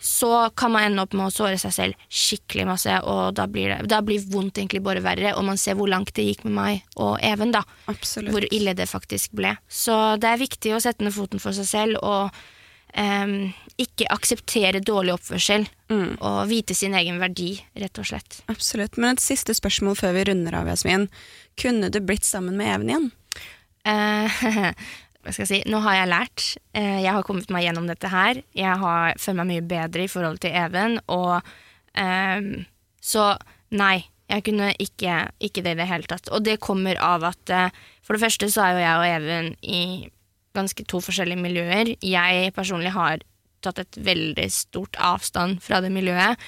[0.00, 3.74] så kan man ende opp med å såre seg selv skikkelig masse, og da blir,
[3.74, 6.56] det, da blir vondt egentlig bare verre, og man ser hvor langt det gikk med
[6.56, 7.60] meg og Even, da.
[7.92, 8.32] Absolutt.
[8.32, 9.52] Hvor ille det faktisk ble.
[9.68, 12.32] Så det er viktig å sette ned foten for seg selv, og
[12.92, 18.40] em, ikke akseptere dårlig oppførsel, og vite sin egen verdi, rett og slett.
[18.52, 18.98] Absolutt.
[19.00, 21.08] Men et siste spørsmål før vi runder av, Jasmin.
[21.60, 23.08] Kunne du blitt sammen med Even igjen?
[23.88, 24.76] Uh,
[25.20, 25.60] hva skal jeg si?
[25.70, 26.44] Nå har jeg lært.
[26.76, 28.40] Eh, jeg har kommet meg gjennom dette her.
[28.56, 31.40] Jeg har følt meg mye bedre i forhold til Even, og
[32.00, 32.64] ehm,
[33.00, 33.26] Så
[33.72, 36.28] nei, jeg kunne ikke, ikke det i det hele tatt.
[36.32, 39.52] Og det kommer av at eh, for det første så er jo jeg og Even
[39.60, 39.82] i
[40.56, 41.94] ganske to forskjellige miljøer.
[42.02, 43.22] Jeg personlig har
[43.64, 46.40] tatt et veldig stort avstand fra det miljøet.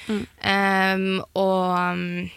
[0.49, 2.31] Ehm, og um,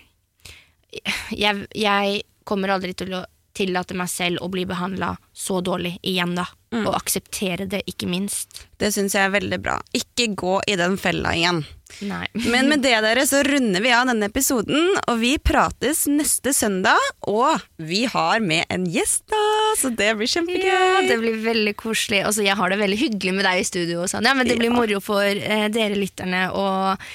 [1.32, 3.24] jeg, jeg kommer aldri til å
[3.56, 6.46] tillate meg selv å bli behandla så dårlig igjen, da.
[6.76, 8.66] Og akseptere det, ikke minst.
[8.82, 9.78] Det syns jeg er veldig bra.
[9.96, 11.62] Ikke gå i den fella igjen.
[12.04, 12.26] Nei.
[12.52, 17.00] Men med det dere så runder vi av denne episoden, og vi prates neste søndag.
[17.32, 19.40] Og vi har med en gjest, da,
[19.80, 20.68] så det blir kjempegøy.
[20.68, 22.26] Ja, det blir veldig koselig.
[22.28, 24.28] Altså, jeg har det veldig hyggelig med deg i studio, og sånn.
[24.28, 24.76] Ja, men det blir Ja.
[24.76, 27.08] moro for eh, dere lytterne, og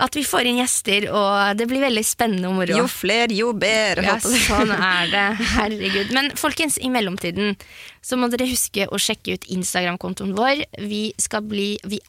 [0.00, 2.78] at vi får inn gjester, og det blir veldig spennende og moro.
[2.82, 4.06] Jo flere, jo bedre.
[4.06, 5.26] Ja, sånn er det.
[5.56, 6.14] Herregud.
[6.16, 7.56] Men folkens, i mellomtiden
[8.04, 10.64] så må dere huske å sjekke ut Instagram-kontoen vår.
[10.80, 12.00] Vi skal bli Vi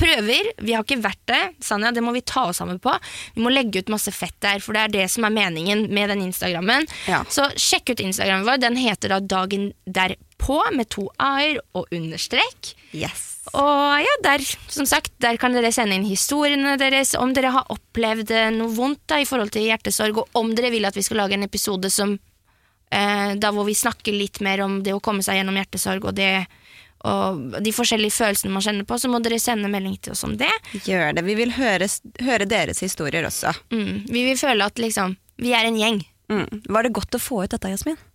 [0.00, 0.50] prøver.
[0.58, 1.42] Vi har ikke vært det.
[1.64, 2.92] Sanja, det må vi ta oss sammen på.
[3.34, 6.10] Vi må legge ut masse fett der, for det er det som er meningen med
[6.12, 6.88] den Instagrammen.
[7.10, 7.22] Ja.
[7.30, 8.62] Så sjekk ut Instagrammen vår.
[8.64, 12.74] Den heter da Dagen derpå med to a-er og understrek.
[12.94, 13.30] Yes.
[13.52, 14.42] Og ja, der,
[14.72, 18.72] som sagt, der kan dere sende inn historiene deres, om dere har opplevd eh, noe
[18.72, 21.46] vondt da, i forhold til hjertesorg, og om dere vil at vi skal lage en
[21.46, 22.16] episode som,
[22.90, 26.16] eh, da hvor vi snakker litt mer om det å komme seg gjennom hjertesorg, og
[26.16, 26.46] det
[27.04, 30.38] og de forskjellige følelsene man kjenner på, så må dere sende melding til oss om
[30.40, 30.50] det.
[30.86, 31.26] Gjør det.
[31.26, 31.88] Vi vil høre,
[32.24, 33.52] høre deres historier også.
[33.74, 34.06] Mm.
[34.08, 36.02] Vi vil føle at liksom, vi er en gjeng.
[36.32, 36.62] Mm.
[36.72, 38.00] Var det godt å få ut dette, Jasmin?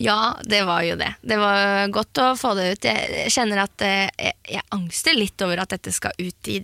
[0.00, 1.10] Ja, det var jo det.
[1.20, 2.86] Det var godt å få det ut.
[2.88, 6.60] Jeg kjenner at eh, jeg, jeg angster litt over at dette skal ut i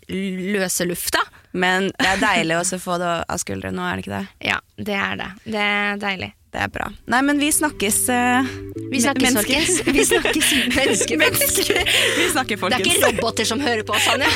[0.55, 1.21] løse lufta.
[1.53, 4.49] Men det er deilig å få det av skuldrene nå, er det ikke det?
[4.49, 5.29] Ja, det er det.
[5.45, 6.31] Det er deilig.
[6.55, 6.87] Det er bra.
[7.11, 8.47] Nei, men vi snakkes uh,
[8.93, 9.81] Vi snakkes, folkens.
[9.97, 11.19] Vi snakkes mennesker.
[11.25, 11.81] Mennesker.
[12.17, 14.31] Vi snakker, Det er ikke roboter som hører på, Sanja.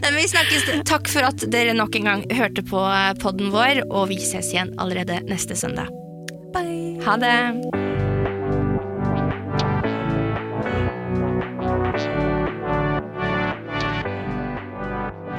[0.00, 0.70] Nei, men vi snakkes.
[0.88, 2.84] Takk for at dere nok en gang hørte på
[3.20, 5.90] podden vår, og vi ses igjen allerede neste søndag.
[6.54, 6.96] Bye.
[7.04, 7.36] Ha det.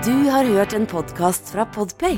[0.05, 2.17] Du har hørt en podkast fra Podplay.